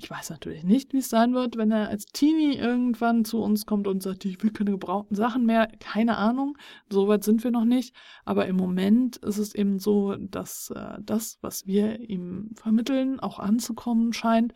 Ich 0.01 0.09
weiß 0.09 0.31
natürlich 0.31 0.63
nicht, 0.63 0.93
wie 0.93 0.99
es 0.99 1.09
sein 1.09 1.35
wird, 1.35 1.57
wenn 1.57 1.73
er 1.73 1.89
als 1.89 2.07
Teenie 2.07 2.57
irgendwann 2.57 3.25
zu 3.25 3.43
uns 3.43 3.67
kommt 3.67 3.89
und 3.89 4.01
sagt, 4.01 4.25
ich 4.25 4.41
will 4.45 4.53
keine 4.53 4.71
gebrauchten 4.71 5.17
Sachen 5.17 5.45
mehr. 5.45 5.67
Keine 5.81 6.17
Ahnung, 6.19 6.57
so 6.89 7.09
weit 7.09 7.25
sind 7.25 7.43
wir 7.43 7.51
noch 7.51 7.65
nicht. 7.65 7.97
Aber 8.25 8.47
im 8.47 8.55
Moment 8.55 9.17
ist 9.17 9.39
es 9.39 9.57
eben 9.57 9.81
so, 9.81 10.15
dass 10.15 10.71
äh, 10.71 10.99
das, 11.01 11.39
was 11.41 11.67
wir 11.67 11.99
ihm 12.09 12.51
vermitteln, 12.55 13.19
auch 13.19 13.41
anzukommen 13.41 14.13
scheint 14.13 14.55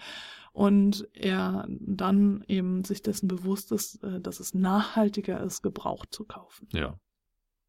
und 0.52 1.08
er 1.12 1.66
dann 1.68 2.44
eben 2.46 2.84
sich 2.84 3.02
dessen 3.02 3.26
bewusst 3.26 3.72
ist, 3.72 4.00
äh, 4.04 4.20
dass 4.20 4.38
es 4.38 4.54
nachhaltiger 4.54 5.42
ist, 5.42 5.62
gebraucht 5.62 6.14
zu 6.14 6.24
kaufen. 6.24 6.68
Ja. 6.72 6.96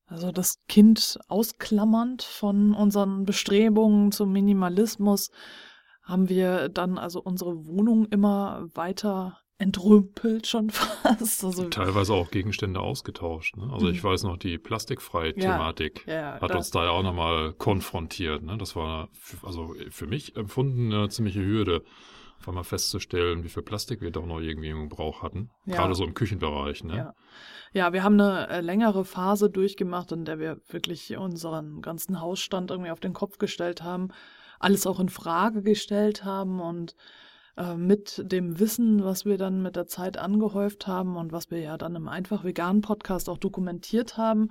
Also 0.06 0.32
das 0.32 0.64
Kind 0.68 1.18
ausklammernd 1.28 2.22
von 2.22 2.76
unseren 2.76 3.26
Bestrebungen 3.26 4.12
zum 4.12 4.32
Minimalismus 4.32 5.32
haben 6.04 6.30
wir 6.30 6.70
dann 6.70 6.98
also 6.98 7.22
unsere 7.22 7.66
Wohnung 7.66 8.06
immer 8.08 8.68
weiter 8.74 9.39
entrümpelt 9.58 10.48
schon 10.48 10.70
fast. 10.70 11.44
Also 11.44 11.70
Teilweise 11.70 12.13
auch 12.13 12.32
Gegenstände 12.32 12.80
ausgetauscht. 12.80 13.56
Ne? 13.56 13.70
Also 13.72 13.88
mhm. 13.88 13.94
ich 13.94 14.04
weiß 14.04 14.24
noch, 14.24 14.38
die 14.38 14.58
plastikfreie 14.58 15.34
Thematik 15.34 16.06
ja, 16.06 16.13
ja, 16.13 16.42
hat 16.42 16.54
uns 16.56 16.72
da 16.72 16.86
ja 16.86 16.92
auch 16.92 17.04
nochmal 17.04 17.54
konfrontiert. 17.54 18.44
Ne? 18.44 18.58
Das 18.58 18.76
war 18.76 19.10
für, 19.13 19.46
also 19.46 19.74
für 19.89 20.08
mich 20.08 20.36
empfunden 20.36 20.92
eine 20.94 21.10
ziemliche 21.10 21.44
Hürde, 21.44 21.84
einfach 22.38 22.52
mal 22.52 22.63
festzustellen, 22.63 23.46
wie 23.46 23.50
viel 23.50 23.63
Plastik 23.63 24.02
wir 24.02 24.12
doch 24.12 24.26
noch 24.26 24.42
irgendwie 24.42 24.70
im 24.70 24.89
Gebrauch 24.89 25.22
hatten. 25.22 25.50
Ja. 25.66 25.78
Gerade 25.78 25.96
so 25.96 26.04
im 26.04 26.13
Küchenbereich. 26.13 26.84
Ne? 26.84 26.98
Ja. 26.98 27.13
ja, 27.72 27.94
wir 27.94 28.04
haben 28.04 28.20
eine 28.20 28.50
äh, 28.50 28.60
längere 28.60 29.06
Phase 29.06 29.50
durchgemacht, 29.50 30.12
in 30.12 30.26
der 30.26 30.39
wir 30.39 30.58
wirklich 30.68 31.16
unseren 31.16 31.82
ganzen 31.82 32.20
Hausstand 32.20 32.72
irgendwie 32.72 32.92
auf 32.92 33.00
den 33.00 33.13
Kopf 33.13 33.38
gestellt 33.38 33.82
haben 33.82 34.10
alles 34.60 34.88
auch 34.88 35.00
in 35.00 35.10
Frage 35.10 35.62
gestellt 35.62 36.24
haben 36.24 36.60
und 36.60 36.96
äh, 37.58 37.76
mit 37.76 38.32
dem 38.32 38.60
Wissen, 38.60 39.04
was 39.04 39.26
wir 39.26 39.38
dann 39.38 39.62
mit 39.62 39.76
der 39.76 39.88
Zeit 39.88 40.18
angehäuft 40.18 40.88
haben 40.88 41.16
und 41.18 41.32
was 41.32 41.52
wir 41.52 41.60
ja 41.60 41.78
dann 41.78 41.96
im 41.96 42.08
Einfach 42.08 42.44
Vegan 42.44 42.82
Podcast 42.82 43.30
auch 43.30 43.38
dokumentiert 43.38 44.18
haben, 44.18 44.50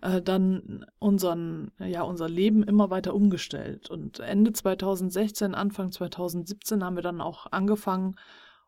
äh, 0.00 0.20
dann 0.20 0.84
unseren, 0.98 1.70
ja, 1.78 2.02
unser 2.02 2.28
Leben 2.28 2.64
immer 2.64 2.90
weiter 2.90 3.14
umgestellt. 3.14 3.90
Und 3.90 4.18
Ende 4.18 4.52
2016, 4.52 5.54
Anfang 5.54 5.92
2017 5.92 6.84
haben 6.84 6.96
wir 6.96 7.02
dann 7.02 7.20
auch 7.20 7.46
angefangen, 7.52 8.16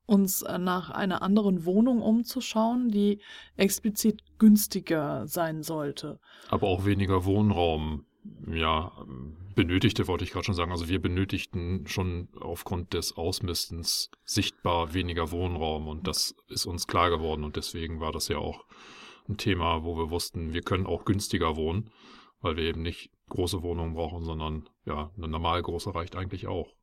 uns 0.06 0.42
äh, 0.42 0.58
nach 0.58 0.90
einer 0.90 1.22
anderen 1.22 1.64
Wohnung 1.64 2.00
umzuschauen, 2.02 2.88
die 2.88 3.20
explizit 3.56 4.22
günstiger 4.38 5.26
sein 5.26 5.62
sollte. 5.62 6.20
Aber 6.48 6.68
auch 6.68 6.84
weniger 6.84 7.24
Wohnraum 7.24 8.04
ja, 8.46 8.92
benötigte, 9.54 10.08
wollte 10.08 10.24
ich 10.24 10.30
gerade 10.30 10.44
schon 10.44 10.54
sagen. 10.54 10.72
Also 10.72 10.88
wir 10.88 11.00
benötigten 11.00 11.86
schon 11.86 12.28
aufgrund 12.40 12.94
des 12.94 13.16
Ausmistens 13.16 14.10
sichtbar 14.24 14.94
weniger 14.94 15.30
Wohnraum 15.30 15.88
und 15.88 16.06
das 16.06 16.34
ist 16.48 16.66
uns 16.66 16.86
klar 16.86 17.10
geworden 17.10 17.44
und 17.44 17.56
deswegen 17.56 18.00
war 18.00 18.12
das 18.12 18.28
ja 18.28 18.38
auch 18.38 18.64
ein 19.28 19.36
Thema, 19.36 19.84
wo 19.84 19.96
wir 19.96 20.10
wussten, 20.10 20.52
wir 20.52 20.62
können 20.62 20.86
auch 20.86 21.04
günstiger 21.04 21.56
wohnen, 21.56 21.90
weil 22.40 22.56
wir 22.56 22.64
eben 22.64 22.82
nicht 22.82 23.10
große 23.28 23.62
Wohnungen 23.62 23.94
brauchen, 23.94 24.22
sondern 24.22 24.68
ja, 24.84 25.10
eine 25.16 25.28
normal 25.28 25.62
große 25.62 25.94
reicht 25.94 26.16
eigentlich 26.16 26.46
auch. 26.46 26.74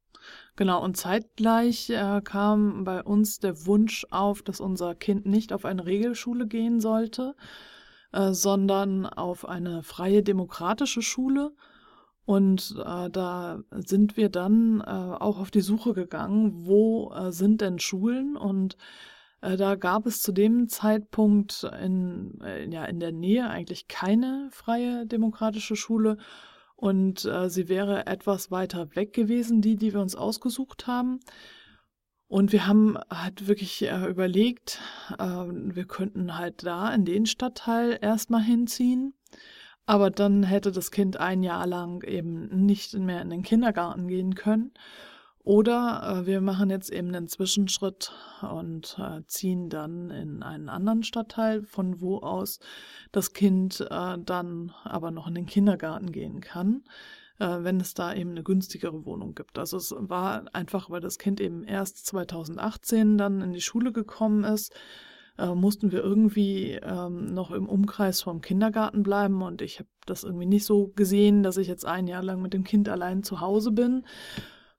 Genau, 0.56 0.84
und 0.84 0.97
zeitgleich 0.97 1.89
äh, 1.89 2.21
kam 2.23 2.84
bei 2.84 3.04
uns 3.04 3.39
der 3.39 3.65
Wunsch 3.65 4.06
auf, 4.12 4.41
dass 4.43 4.60
unser 4.60 4.95
Kind 4.95 5.25
nicht 5.25 5.54
auf 5.54 5.65
eine 5.65 5.86
Regelschule 5.86 6.47
gehen 6.47 6.80
sollte, 6.80 7.36
äh, 8.13 8.34
sondern 8.34 9.06
auf 9.06 9.47
eine 9.47 9.84
freie 9.84 10.24
demokratische 10.24 11.02
Schule. 11.02 11.54
Und 12.26 12.76
äh, 12.78 13.10
da 13.10 13.60
sind 13.71 14.15
wir 14.15 14.30
dann 14.30 14.82
äh, 14.82 14.84
auch 14.84 15.39
auf 15.39 15.52
die 15.52 15.62
Suche 15.62 15.93
gegangen, 15.93 16.65
wo 16.65 17.12
äh, 17.13 17.32
sind 17.32 17.62
denn 17.62 17.80
Schulen? 17.80 18.38
Und 18.38 18.78
äh, 19.41 19.58
da 19.58 19.76
gab 19.76 20.06
es 20.06 20.21
zu 20.21 20.32
dem 20.32 20.67
Zeitpunkt 20.69 21.67
in, 21.82 22.39
ja, 22.69 22.86
in 22.86 23.00
der 23.00 23.12
Nähe 23.12 23.50
eigentlich 23.50 23.88
keine 23.88 24.50
freie 24.52 25.06
demokratische 25.06 25.76
Schule. 25.76 26.17
Und 26.76 27.30
sie 27.45 27.69
wäre 27.69 28.08
etwas 28.08 28.50
weiter 28.50 28.95
weg 28.95 29.13
gewesen, 29.13 29.62
die, 29.62 29.76
die 29.76 29.93
wir 29.93 30.02
uns 30.02 30.15
ausgesucht 30.15 30.88
haben. 30.88 31.19
Und 32.31 32.53
wir 32.53 32.65
haben 32.65 32.97
halt 33.09 33.49
wirklich 33.49 33.81
äh, 33.81 34.05
überlegt, 34.09 34.79
äh, 35.19 35.25
wir 35.25 35.83
könnten 35.83 36.37
halt 36.37 36.65
da 36.65 36.93
in 36.93 37.03
den 37.03 37.25
Stadtteil 37.25 37.99
erstmal 38.01 38.41
hinziehen. 38.41 39.13
Aber 39.85 40.09
dann 40.11 40.43
hätte 40.43 40.71
das 40.71 40.91
Kind 40.91 41.17
ein 41.17 41.43
Jahr 41.43 41.67
lang 41.67 42.05
eben 42.05 42.47
nicht 42.65 42.93
mehr 42.93 43.21
in 43.21 43.31
den 43.31 43.43
Kindergarten 43.43 44.07
gehen 44.07 44.33
können. 44.33 44.71
Oder 45.43 46.21
äh, 46.21 46.25
wir 46.25 46.39
machen 46.39 46.69
jetzt 46.69 46.89
eben 46.89 47.13
einen 47.13 47.27
Zwischenschritt 47.27 48.13
und 48.49 48.97
äh, 48.97 49.25
ziehen 49.27 49.67
dann 49.67 50.09
in 50.09 50.41
einen 50.41 50.69
anderen 50.69 51.03
Stadtteil, 51.03 51.63
von 51.63 51.99
wo 51.99 52.19
aus 52.19 52.61
das 53.11 53.33
Kind 53.33 53.81
äh, 53.91 54.17
dann 54.17 54.71
aber 54.85 55.11
noch 55.11 55.27
in 55.27 55.35
den 55.35 55.47
Kindergarten 55.47 56.13
gehen 56.13 56.39
kann 56.39 56.85
wenn 57.45 57.80
es 57.80 57.93
da 57.93 58.13
eben 58.13 58.32
eine 58.32 58.43
günstigere 58.43 59.06
Wohnung 59.06 59.36
gibt. 59.36 59.58
Also 59.58 59.77
es 59.77 59.93
war 59.97 60.43
einfach, 60.54 60.89
weil 60.89 61.01
das 61.01 61.17
Kind 61.17 61.39
eben 61.39 61.63
erst 61.63 62.06
2018 62.06 63.17
dann 63.17 63.41
in 63.41 63.54
die 63.54 63.62
Schule 63.62 63.91
gekommen 63.91 64.43
ist, 64.43 64.73
äh, 65.38 65.56
mussten 65.56 65.91
wir 65.91 66.04
irgendwie 66.04 66.80
ähm, 66.84 67.25
noch 67.34 67.51
im 67.51 67.67
Umkreis 67.67 68.21
vom 68.21 68.41
Kindergarten 68.41 69.04
bleiben 69.04 69.41
und 69.41 69.62
ich 69.62 69.80
habe 69.80 69.89
das 70.06 70.23
irgendwie 70.23 70.45
nicht 70.45 70.65
so 70.65 70.91
gesehen, 70.95 71.43
dass 71.43 71.58
ich 71.58 71.67
jetzt 71.67 71.86
ein 71.86 72.08
Jahr 72.08 72.23
lang 72.23 72.41
mit 72.41 72.54
dem 72.54 72.63
Kind 72.63 72.89
allein 72.89 73.23
zu 73.23 73.41
Hause 73.41 73.71
bin. 73.71 74.06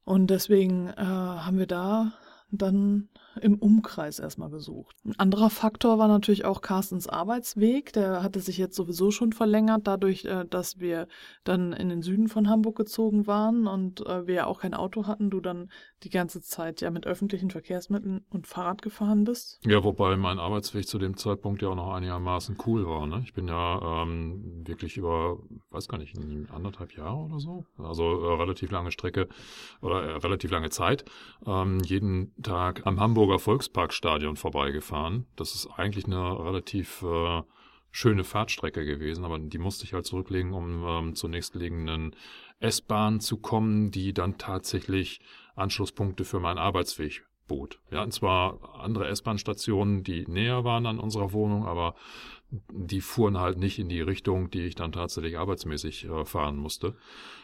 Und 0.05 0.31
deswegen 0.31 0.88
äh, 0.88 0.94
haben 0.96 1.59
wir 1.59 1.66
da 1.66 2.12
dann 2.52 3.08
im 3.40 3.56
Umkreis 3.56 4.18
erstmal 4.18 4.50
gesucht. 4.50 4.96
Ein 5.04 5.18
anderer 5.18 5.48
Faktor 5.48 5.98
war 5.98 6.08
natürlich 6.08 6.44
auch 6.44 6.60
Carstens 6.60 7.08
Arbeitsweg. 7.08 7.92
Der 7.94 8.22
hatte 8.22 8.40
sich 8.40 8.58
jetzt 8.58 8.76
sowieso 8.76 9.10
schon 9.10 9.32
verlängert, 9.32 9.82
dadurch, 9.84 10.24
äh, 10.26 10.44
dass 10.48 10.78
wir 10.78 11.08
dann 11.44 11.72
in 11.72 11.88
den 11.88 12.02
Süden 12.02 12.28
von 12.28 12.48
Hamburg 12.48 12.76
gezogen 12.76 13.26
waren 13.26 13.66
und 13.66 14.06
äh, 14.06 14.26
wir 14.26 14.34
ja 14.34 14.46
auch 14.46 14.60
kein 14.60 14.74
Auto 14.74 15.06
hatten, 15.06 15.30
du 15.30 15.40
dann 15.40 15.70
die 16.02 16.10
ganze 16.10 16.42
Zeit 16.42 16.80
ja 16.80 16.90
mit 16.90 17.06
öffentlichen 17.06 17.50
Verkehrsmitteln 17.50 18.24
und 18.30 18.46
Fahrrad 18.46 18.82
gefahren 18.82 19.24
bist. 19.24 19.60
Ja, 19.64 19.82
wobei 19.82 20.16
mein 20.16 20.38
Arbeitsweg 20.38 20.86
zu 20.86 20.98
dem 20.98 21.16
Zeitpunkt 21.16 21.62
ja 21.62 21.68
auch 21.68 21.76
noch 21.76 21.94
einigermaßen 21.94 22.58
cool 22.66 22.86
war. 22.86 23.06
Ne? 23.06 23.22
Ich 23.24 23.32
bin 23.32 23.48
ja 23.48 24.02
ähm, 24.02 24.66
wirklich 24.66 24.96
über, 24.96 25.38
weiß 25.70 25.88
gar 25.88 25.98
nicht, 25.98 26.16
anderthalb 26.52 26.94
Jahre 26.96 27.16
oder 27.16 27.38
so, 27.38 27.64
also 27.78 28.04
äh, 28.04 28.34
relativ 28.34 28.70
lange 28.70 28.90
Strecke 28.90 29.28
oder 29.80 30.02
äh, 30.02 30.16
relativ 30.16 30.50
lange 30.50 30.70
Zeit, 30.70 31.04
ähm, 31.46 31.80
jeden 31.80 32.32
Tag 32.42 32.87
am 32.87 33.00
Hamburger 33.00 33.38
Volksparkstadion 33.38 34.37
vorbeigefahren. 34.37 35.26
Das 35.37 35.55
ist 35.55 35.66
eigentlich 35.76 36.07
eine 36.07 36.44
relativ 36.44 37.02
äh, 37.02 37.42
schöne 37.90 38.24
Fahrtstrecke 38.24 38.85
gewesen, 38.85 39.24
aber 39.24 39.38
die 39.38 39.59
musste 39.59 39.85
ich 39.85 39.92
halt 39.92 40.07
zurücklegen, 40.07 40.52
um 40.52 40.85
ähm, 40.87 41.14
zur 41.14 41.31
nächstliegenden 41.31 42.16
S-Bahn 42.61 43.20
zu 43.20 43.38
kommen, 43.38 43.90
die 43.90 44.12
dann 44.12 44.38
tatsächlich 44.38 45.20
Anschlusspunkte 45.55 46.24
für 46.24 46.40
meinen 46.40 46.59
Arbeitsweg 46.59 47.24
bot. 47.52 47.78
Wir 47.90 48.00
hatten 48.00 48.12
zwar 48.12 48.80
andere 48.80 49.08
S-Bahn-Stationen, 49.08 50.02
die 50.02 50.26
näher 50.26 50.64
waren 50.64 50.86
an 50.86 50.98
unserer 50.98 51.32
Wohnung, 51.34 51.66
aber 51.66 51.94
die 52.50 53.02
fuhren 53.02 53.38
halt 53.38 53.58
nicht 53.58 53.78
in 53.78 53.90
die 53.90 54.00
Richtung, 54.00 54.50
die 54.50 54.62
ich 54.62 54.74
dann 54.74 54.92
tatsächlich 54.92 55.38
arbeitsmäßig 55.38 56.06
äh, 56.06 56.24
fahren 56.24 56.56
musste. 56.56 56.96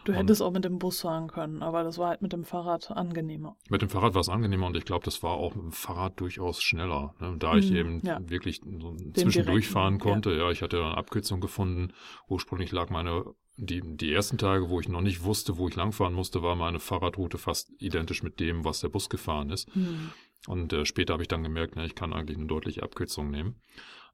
Du 0.04 0.12
hättest 0.12 0.40
und 0.40 0.46
auch 0.46 0.52
mit 0.52 0.64
dem 0.64 0.78
Bus 0.78 1.02
fahren 1.02 1.28
können, 1.28 1.62
aber 1.62 1.84
das 1.84 1.98
war 1.98 2.08
halt 2.08 2.22
mit 2.22 2.32
dem 2.32 2.44
Fahrrad 2.44 2.90
angenehmer. 2.90 3.56
Mit 3.68 3.82
dem 3.82 3.90
Fahrrad 3.90 4.14
war 4.14 4.20
es 4.20 4.28
angenehmer 4.30 4.66
und 4.66 4.76
ich 4.76 4.84
glaube, 4.84 5.04
das 5.04 5.22
war 5.22 5.32
auch 5.32 5.54
mit 5.54 5.64
dem 5.64 5.72
Fahrrad 5.72 6.18
durchaus 6.20 6.62
schneller, 6.62 7.14
ne? 7.20 7.36
da 7.38 7.56
ich 7.56 7.70
mm, 7.70 7.76
eben 7.76 8.00
ja. 8.04 8.18
wirklich 8.22 8.60
so 8.80 8.96
zwischendurch 9.14 9.68
fahren 9.68 9.98
konnte. 9.98 10.30
Ja. 10.30 10.44
ja, 10.44 10.50
ich 10.50 10.62
hatte 10.62 10.78
eine 10.78 10.96
Abkürzung 10.96 11.40
gefunden. 11.40 11.92
Ursprünglich 12.28 12.72
lag 12.72 12.90
meine 12.90 13.24
die, 13.58 13.82
die 13.82 14.12
ersten 14.12 14.38
Tage, 14.38 14.70
wo 14.70 14.80
ich 14.80 14.88
noch 14.88 15.00
nicht 15.00 15.24
wusste, 15.24 15.58
wo 15.58 15.68
ich 15.68 15.74
langfahren 15.74 16.14
musste, 16.14 16.42
war 16.42 16.54
meine 16.54 16.78
Fahrradroute 16.78 17.38
fast 17.38 17.70
identisch 17.78 18.22
mit 18.22 18.38
dem, 18.38 18.64
was 18.64 18.80
der 18.80 18.88
Bus 18.88 19.10
gefahren 19.10 19.50
ist. 19.50 19.74
Mhm. 19.74 20.12
Und 20.46 20.72
äh, 20.72 20.86
später 20.86 21.14
habe 21.14 21.22
ich 21.22 21.28
dann 21.28 21.42
gemerkt, 21.42 21.74
ne, 21.74 21.84
ich 21.84 21.96
kann 21.96 22.12
eigentlich 22.12 22.38
eine 22.38 22.46
deutliche 22.46 22.84
Abkürzung 22.84 23.30
nehmen. 23.30 23.56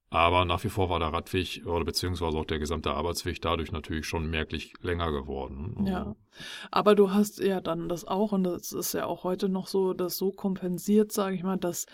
Aber 0.09 0.44
nach 0.44 0.62
wie 0.64 0.68
vor 0.68 0.88
war 0.88 0.98
der 0.98 1.12
Radweg 1.12 1.66
oder 1.66 1.85
beziehungsweise 1.85 2.37
auch 2.37 2.44
der 2.44 2.59
gesamte 2.59 2.92
Arbeitsweg 2.92 3.42
dadurch 3.42 3.72
natürlich 3.72 4.07
schon 4.07 4.30
merklich 4.30 4.74
länger 4.80 5.11
geworden. 5.11 5.87
Ja. 5.87 6.14
Aber 6.70 6.94
du 6.94 7.11
hast 7.11 7.40
ja 7.40 7.61
dann 7.61 7.88
das 7.88 8.04
auch, 8.04 8.33
und 8.33 8.44
das 8.44 8.72
ist 8.72 8.94
ja 8.94 9.07
auch 9.07 9.24
heute 9.24 9.48
noch 9.48 9.66
so, 9.66 9.92
das 9.92 10.16
so 10.16 10.30
kompensiert, 10.30 11.12
sage 11.12 11.37
ich 11.37 11.42
mal, 11.42 11.57
dass 11.57 11.87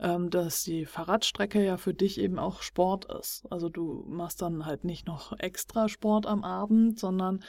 ähm, 0.00 0.30
dass 0.30 0.64
die 0.64 0.86
Fahrradstrecke 0.86 1.64
ja 1.64 1.76
für 1.76 1.94
dich 1.94 2.18
eben 2.18 2.38
auch 2.38 2.62
Sport 2.62 3.06
ist. 3.06 3.44
Also 3.50 3.68
du 3.68 4.04
machst 4.08 4.40
dann 4.42 4.64
halt 4.66 4.84
nicht 4.84 5.06
noch 5.06 5.38
extra 5.38 5.88
Sport 5.88 6.26
am 6.26 6.42
Abend, 6.42 6.98
sondern 6.98 7.40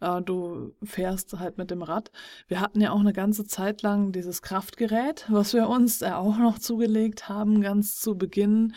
äh, 0.00 0.20
du 0.20 0.74
fährst 0.82 1.38
halt 1.38 1.56
mit 1.56 1.70
dem 1.70 1.82
Rad. 1.82 2.10
Wir 2.48 2.60
hatten 2.60 2.80
ja 2.80 2.90
auch 2.90 3.00
eine 3.00 3.12
ganze 3.12 3.46
Zeit 3.46 3.82
lang 3.82 4.12
dieses 4.12 4.42
Kraftgerät, 4.42 5.26
was 5.28 5.54
wir 5.54 5.68
uns 5.68 6.00
ja 6.00 6.18
auch 6.18 6.38
noch 6.38 6.58
zugelegt 6.58 7.28
haben, 7.28 7.60
ganz 7.60 8.00
zu 8.00 8.16
Beginn 8.18 8.74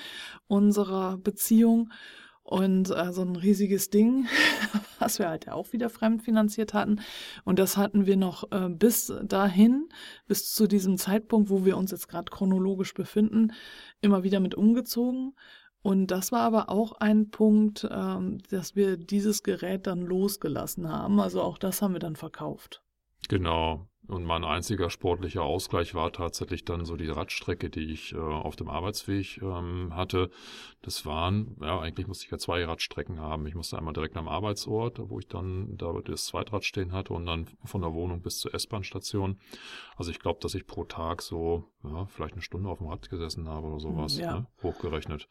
unserer 0.47 1.17
Beziehung. 1.17 1.89
Und 2.53 2.91
äh, 2.91 3.11
so 3.11 3.23
ein 3.23 3.35
riesiges 3.35 3.89
Ding, 3.89 4.27
was 4.99 5.17
wir 5.17 5.27
halt 5.27 5.47
ja 5.47 5.53
auch 5.53 5.73
wieder 5.73 5.89
fremdfinanziert 5.89 6.75
hatten. 6.75 7.01
Und 7.45 7.57
das 7.57 7.77
hatten 7.77 8.05
wir 8.05 8.15
noch 8.15 8.51
äh, 8.51 8.69
bis 8.69 9.11
dahin, 9.23 9.89
bis 10.27 10.53
zu 10.53 10.67
diesem 10.67 10.99
Zeitpunkt, 10.99 11.49
wo 11.49 11.65
wir 11.65 11.75
uns 11.77 11.89
jetzt 11.89 12.07
gerade 12.07 12.29
chronologisch 12.29 12.93
befinden, 12.93 13.53
immer 14.01 14.21
wieder 14.21 14.39
mit 14.39 14.53
umgezogen. 14.53 15.33
Und 15.81 16.11
das 16.11 16.31
war 16.31 16.41
aber 16.41 16.69
auch 16.69 16.91
ein 16.91 17.31
Punkt, 17.31 17.87
ähm, 17.89 18.37
dass 18.51 18.75
wir 18.75 18.97
dieses 18.97 19.41
Gerät 19.41 19.87
dann 19.87 20.01
losgelassen 20.01 20.87
haben. 20.87 21.19
Also 21.19 21.41
auch 21.41 21.57
das 21.57 21.81
haben 21.81 21.93
wir 21.93 21.99
dann 21.99 22.15
verkauft. 22.15 22.83
Genau. 23.29 23.87
Und 24.07 24.25
mein 24.25 24.43
einziger 24.43 24.89
sportlicher 24.89 25.43
Ausgleich 25.43 25.95
war 25.95 26.11
tatsächlich 26.11 26.65
dann 26.65 26.83
so 26.83 26.97
die 26.97 27.07
Radstrecke, 27.07 27.69
die 27.69 27.91
ich 27.91 28.13
äh, 28.13 28.17
auf 28.17 28.57
dem 28.57 28.69
Arbeitsweg 28.69 29.41
ähm, 29.41 29.95
hatte. 29.95 30.29
Das 30.81 31.05
waren, 31.05 31.55
ja, 31.61 31.79
eigentlich 31.79 32.07
musste 32.07 32.25
ich 32.25 32.31
ja 32.31 32.37
zwei 32.37 32.65
Radstrecken 32.65 33.21
haben. 33.21 33.47
Ich 33.47 33.55
musste 33.55 33.77
einmal 33.77 33.93
direkt 33.93 34.17
am 34.17 34.27
Arbeitsort, 34.27 34.99
wo 35.09 35.19
ich 35.19 35.27
dann 35.29 35.77
da 35.77 35.93
das 36.03 36.25
Zweitrad 36.25 36.65
stehen 36.65 36.91
hatte 36.91 37.13
und 37.13 37.25
dann 37.25 37.47
von 37.63 37.81
der 37.81 37.93
Wohnung 37.93 38.21
bis 38.21 38.39
zur 38.39 38.53
S-Bahn-Station. 38.53 39.39
Also 39.95 40.11
ich 40.11 40.19
glaube, 40.19 40.39
dass 40.41 40.53
ich 40.53 40.67
pro 40.67 40.83
Tag 40.83 41.21
so, 41.21 41.71
ja, 41.83 42.05
vielleicht 42.07 42.33
eine 42.33 42.41
Stunde 42.41 42.67
auf 42.67 42.79
dem 42.79 42.87
Rad 42.87 43.09
gesessen 43.09 43.47
habe 43.47 43.67
oder 43.67 43.79
sowas, 43.79 44.17
ja. 44.17 44.39
ne, 44.39 44.47
hochgerechnet. 44.61 45.29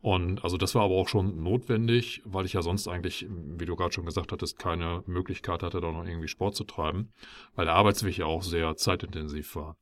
Und 0.00 0.44
also 0.44 0.56
das 0.56 0.74
war 0.74 0.82
aber 0.84 0.94
auch 0.94 1.08
schon 1.08 1.42
notwendig, 1.42 2.22
weil 2.24 2.46
ich 2.46 2.52
ja 2.52 2.62
sonst 2.62 2.86
eigentlich, 2.86 3.26
wie 3.28 3.64
du 3.64 3.74
gerade 3.74 3.92
schon 3.92 4.06
gesagt 4.06 4.30
hattest, 4.30 4.58
keine 4.58 5.02
Möglichkeit 5.06 5.62
hatte, 5.62 5.80
da 5.80 5.90
noch 5.90 6.04
irgendwie 6.04 6.28
Sport 6.28 6.54
zu 6.54 6.64
treiben, 6.64 7.12
weil 7.56 7.64
der 7.64 7.74
Arbeitsweg 7.74 8.16
ja 8.16 8.26
auch 8.26 8.42
sehr 8.42 8.76
zeitintensiv 8.76 9.56
war. 9.56 9.76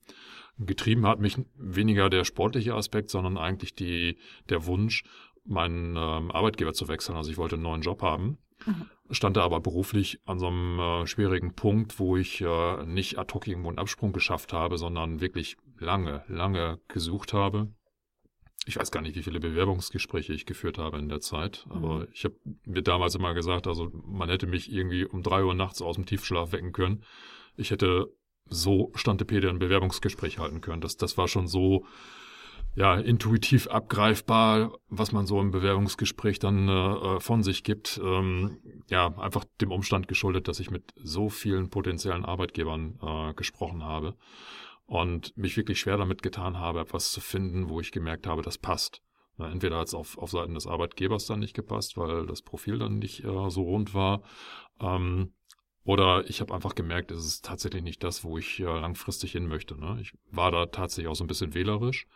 Getrieben 0.58 1.06
hat 1.06 1.20
mich 1.20 1.36
weniger 1.56 2.08
der 2.08 2.24
sportliche 2.24 2.74
Aspekt, 2.74 3.10
sondern 3.10 3.36
eigentlich 3.36 3.74
die, 3.74 4.16
der 4.48 4.64
Wunsch, 4.64 5.04
meinen 5.44 5.96
ähm, 5.96 6.30
Arbeitgeber 6.30 6.72
zu 6.72 6.88
wechseln. 6.88 7.16
Also 7.16 7.30
ich 7.30 7.36
wollte 7.36 7.56
einen 7.56 7.62
neuen 7.62 7.82
Job 7.82 8.02
haben, 8.02 8.38
mhm. 8.64 8.86
stand 9.10 9.36
da 9.36 9.42
aber 9.42 9.60
beruflich 9.60 10.18
an 10.24 10.38
so 10.38 10.46
einem 10.46 10.80
äh, 10.80 11.06
schwierigen 11.06 11.54
Punkt, 11.54 12.00
wo 12.00 12.16
ich 12.16 12.40
äh, 12.40 12.86
nicht 12.86 13.18
ad 13.18 13.32
hoc 13.34 13.46
irgendwo 13.46 13.68
einen 13.68 13.78
Absprung 13.78 14.12
geschafft 14.12 14.54
habe, 14.54 14.78
sondern 14.78 15.20
wirklich 15.20 15.58
lange, 15.78 16.24
lange 16.26 16.80
gesucht 16.88 17.34
habe 17.34 17.68
ich 18.64 18.76
weiß 18.76 18.90
gar 18.90 19.00
nicht, 19.00 19.14
wie 19.14 19.22
viele 19.22 19.40
Bewerbungsgespräche 19.40 20.32
ich 20.32 20.46
geführt 20.46 20.78
habe 20.78 20.98
in 20.98 21.08
der 21.08 21.20
Zeit, 21.20 21.66
aber 21.68 22.00
mhm. 22.00 22.08
ich 22.12 22.24
habe 22.24 22.34
mir 22.64 22.82
damals 22.82 23.14
immer 23.14 23.34
gesagt, 23.34 23.66
also 23.66 23.90
man 24.06 24.28
hätte 24.28 24.46
mich 24.46 24.72
irgendwie 24.72 25.04
um 25.04 25.22
drei 25.22 25.44
Uhr 25.44 25.54
nachts 25.54 25.82
aus 25.82 25.96
dem 25.96 26.06
Tiefschlaf 26.06 26.52
wecken 26.52 26.72
können. 26.72 27.04
Ich 27.56 27.70
hätte 27.70 28.12
so 28.48 28.90
Stantepede 28.94 29.48
ein 29.48 29.58
Bewerbungsgespräch 29.58 30.38
halten 30.38 30.60
können. 30.60 30.80
Das, 30.80 30.96
das 30.96 31.16
war 31.16 31.28
schon 31.28 31.46
so 31.46 31.84
ja, 32.74 32.96
intuitiv 32.96 33.68
abgreifbar, 33.68 34.78
was 34.88 35.10
man 35.12 35.26
so 35.26 35.40
im 35.40 35.50
Bewerbungsgespräch 35.50 36.38
dann 36.38 36.68
äh, 36.68 37.20
von 37.20 37.42
sich 37.42 37.64
gibt. 37.64 38.00
Ähm, 38.02 38.58
ja, 38.88 39.16
einfach 39.18 39.44
dem 39.60 39.72
Umstand 39.72 40.08
geschuldet, 40.08 40.46
dass 40.48 40.60
ich 40.60 40.70
mit 40.70 40.92
so 40.96 41.28
vielen 41.28 41.70
potenziellen 41.70 42.24
Arbeitgebern 42.24 42.98
äh, 43.02 43.34
gesprochen 43.34 43.82
habe 43.82 44.14
und 44.86 45.36
mich 45.36 45.56
wirklich 45.56 45.80
schwer 45.80 45.96
damit 45.96 46.22
getan 46.22 46.58
habe, 46.58 46.80
etwas 46.80 47.12
zu 47.12 47.20
finden, 47.20 47.68
wo 47.68 47.80
ich 47.80 47.92
gemerkt 47.92 48.26
habe, 48.26 48.42
das 48.42 48.58
passt. 48.58 49.02
Entweder 49.38 49.78
hat 49.78 49.88
es 49.88 49.94
auf, 49.94 50.16
auf 50.16 50.30
Seiten 50.30 50.54
des 50.54 50.66
Arbeitgebers 50.66 51.26
dann 51.26 51.40
nicht 51.40 51.54
gepasst, 51.54 51.98
weil 51.98 52.26
das 52.26 52.40
Profil 52.40 52.78
dann 52.78 52.98
nicht 52.98 53.22
äh, 53.24 53.50
so 53.50 53.64
rund 53.64 53.92
war. 53.92 54.22
Ähm, 54.80 55.34
oder 55.84 56.28
ich 56.28 56.40
habe 56.40 56.54
einfach 56.54 56.74
gemerkt, 56.74 57.10
es 57.10 57.24
ist 57.24 57.44
tatsächlich 57.44 57.82
nicht 57.82 58.02
das, 58.02 58.24
wo 58.24 58.38
ich 58.38 58.60
äh, 58.60 58.64
langfristig 58.64 59.32
hin 59.32 59.46
möchte. 59.46 59.78
Ne? 59.78 59.98
Ich 60.00 60.14
war 60.30 60.50
da 60.50 60.66
tatsächlich 60.66 61.08
auch 61.08 61.14
so 61.14 61.24
ein 61.24 61.28
bisschen 61.28 61.54
wählerisch. 61.54 62.06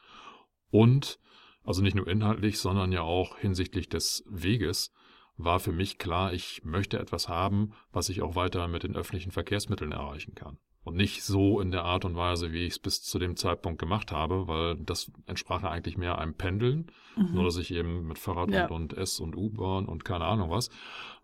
Und, 0.70 1.18
also 1.62 1.82
nicht 1.82 1.94
nur 1.94 2.08
inhaltlich, 2.08 2.58
sondern 2.58 2.90
ja 2.90 3.02
auch 3.02 3.36
hinsichtlich 3.36 3.88
des 3.88 4.24
Weges, 4.26 4.92
war 5.36 5.60
für 5.60 5.72
mich 5.72 5.98
klar, 5.98 6.32
ich 6.32 6.64
möchte 6.64 6.98
etwas 6.98 7.28
haben, 7.28 7.72
was 7.92 8.08
ich 8.08 8.22
auch 8.22 8.34
weiter 8.34 8.66
mit 8.66 8.82
den 8.82 8.96
öffentlichen 8.96 9.30
Verkehrsmitteln 9.30 9.92
erreichen 9.92 10.34
kann. 10.34 10.58
Und 10.82 10.96
nicht 10.96 11.22
so 11.22 11.60
in 11.60 11.72
der 11.72 11.84
Art 11.84 12.06
und 12.06 12.16
Weise, 12.16 12.52
wie 12.52 12.64
ich 12.64 12.72
es 12.72 12.78
bis 12.78 13.02
zu 13.02 13.18
dem 13.18 13.36
Zeitpunkt 13.36 13.78
gemacht 13.78 14.12
habe, 14.12 14.48
weil 14.48 14.76
das 14.76 15.12
entsprach 15.26 15.62
ja 15.62 15.70
eigentlich 15.70 15.98
mehr 15.98 16.18
einem 16.18 16.34
Pendeln, 16.34 16.90
mhm. 17.16 17.34
nur 17.34 17.44
dass 17.44 17.58
ich 17.58 17.74
eben 17.74 18.08
mit 18.08 18.18
Fahrrad 18.18 18.50
ja. 18.50 18.64
und, 18.66 18.92
und 18.92 18.98
S 18.98 19.20
und 19.20 19.36
U-Bahn 19.36 19.84
und 19.84 20.06
keine 20.06 20.24
Ahnung 20.24 20.48
was, 20.48 20.70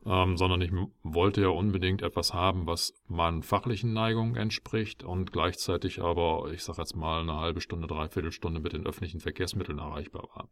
ähm, 0.05 0.37
sondern 0.37 0.61
ich 0.61 0.73
wollte 1.03 1.41
ja 1.41 1.49
unbedingt 1.49 2.03
etwas 2.03 2.35
haben, 2.35 2.67
was 2.67 2.93
meinen 3.09 3.43
fachlichen 3.43 3.95
Neigungen 3.95 4.37
entspricht 4.37 5.05
und 5.05 5.33
gleichzeitig 5.33 6.03
aber, 6.03 6.51
ich 6.53 6.63
sag 6.63 6.77
jetzt 6.77 6.95
mal, 6.95 7.23
eine 7.23 7.37
halbe 7.37 7.63
Stunde, 7.63 7.87
dreiviertel 7.87 8.33
Stunde 8.33 8.61
mit 8.61 8.75
den 8.75 8.87
öffentlichen 8.87 9.21
Verkehrsmitteln 9.21 9.79
erreichbar 9.79 10.29
war. 10.35 10.49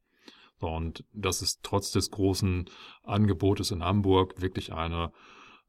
Und 0.60 1.04
das 1.12 1.42
ist 1.42 1.62
trotz 1.62 1.92
des 1.92 2.10
großen 2.10 2.70
Angebotes 3.02 3.70
in 3.70 3.84
Hamburg 3.84 4.40
wirklich 4.40 4.72
eine 4.72 5.12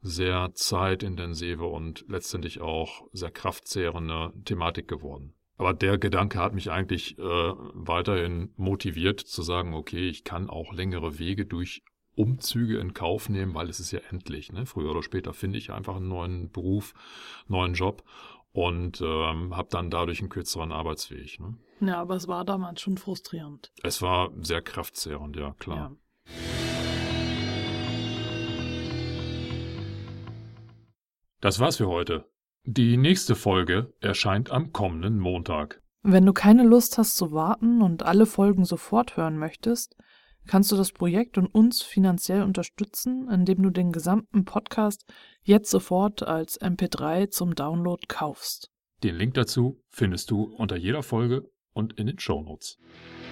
sehr 0.06 0.52
zeitintensive 0.54 1.66
und 1.66 2.06
letztendlich 2.08 2.62
auch 2.62 3.08
sehr 3.12 3.32
kraftzehrende 3.32 4.34
Thematik 4.46 4.88
geworden. 4.88 5.34
Aber 5.58 5.74
der 5.74 5.98
Gedanke 5.98 6.38
hat 6.40 6.54
mich 6.54 6.70
eigentlich 6.70 7.18
äh, 7.18 7.22
weiterhin 7.22 8.54
motiviert 8.56 9.20
zu 9.20 9.42
sagen, 9.42 9.74
okay, 9.74 10.08
ich 10.08 10.24
kann 10.24 10.50
auch 10.50 10.74
längere 10.74 11.18
Wege 11.18 11.46
durch 11.46 11.82
Umzüge 12.14 12.78
in 12.78 12.94
Kauf 12.94 13.30
nehmen, 13.30 13.56
weil 13.56 13.70
es 13.70 13.80
ist 13.80 13.92
ja 13.92 14.00
endlich. 14.12 14.52
Ne? 14.52 14.66
Früher 14.66 14.92
oder 14.92 15.02
später 15.02 15.34
finde 15.34 15.58
ich 15.58 15.72
einfach 15.72 15.96
einen 15.96 16.08
neuen 16.08 16.52
Beruf, 16.52 16.94
neuen 17.48 17.74
Job 17.74 18.04
und 18.52 19.02
ähm, 19.02 19.56
habe 19.56 19.70
dann 19.72 19.90
dadurch 19.90 20.20
einen 20.20 20.30
kürzeren 20.30 20.72
Arbeitsweg. 20.72 21.40
Ne? 21.40 21.58
Ja, 21.82 22.00
aber 22.00 22.16
es 22.16 22.28
war 22.28 22.46
damals 22.46 22.82
schon 22.82 22.98
frustrierend. 22.98 23.72
Es 23.82 24.02
war 24.02 24.32
sehr 24.42 24.62
kraftzehrend, 24.62 25.36
ja 25.36 25.56
klar. 25.58 25.78
Ja. 25.78 26.65
Das 31.42 31.60
war's 31.60 31.78
für 31.78 31.88
heute. 31.88 32.26
Die 32.64 32.98
nächste 32.98 33.36
Folge 33.36 33.94
erscheint 34.00 34.50
am 34.50 34.72
kommenden 34.72 35.20
Montag. 35.20 35.82
Wenn 36.02 36.26
du 36.26 36.34
keine 36.34 36.64
Lust 36.64 36.98
hast 36.98 37.16
zu 37.16 37.32
warten 37.32 37.82
und 37.82 38.04
alle 38.04 38.26
Folgen 38.26 38.66
sofort 38.66 39.18
hören 39.18 39.38
möchtest, 39.38 39.96
kannst 40.48 40.72
du 40.72 40.76
das 40.76 40.92
Projekt 40.92 41.38
und 41.38 41.48
uns 41.48 41.82
finanziell 41.82 42.44
unterstützen, 42.44 43.30
indem 43.30 43.64
du 43.64 43.70
den 43.70 43.92
gesamten 43.92 44.46
Podcast 44.46 45.06
jetzt 45.42 45.70
sofort 45.70 46.24
als 46.24 46.60
MP3 46.62 47.30
zum 47.30 47.56
Download 47.56 48.04
kaufst. 48.08 48.72
Den 49.04 49.16
Link 49.16 49.34
dazu 49.34 49.82
findest 49.90 50.32
du 50.32 50.44
unter 50.44 50.78
jeder 50.78 51.04
Folge 51.04 51.52
und 51.74 51.94
in 51.94 52.08
den 52.08 52.20
Shownotes. 52.20 52.78
Notes. 52.80 53.25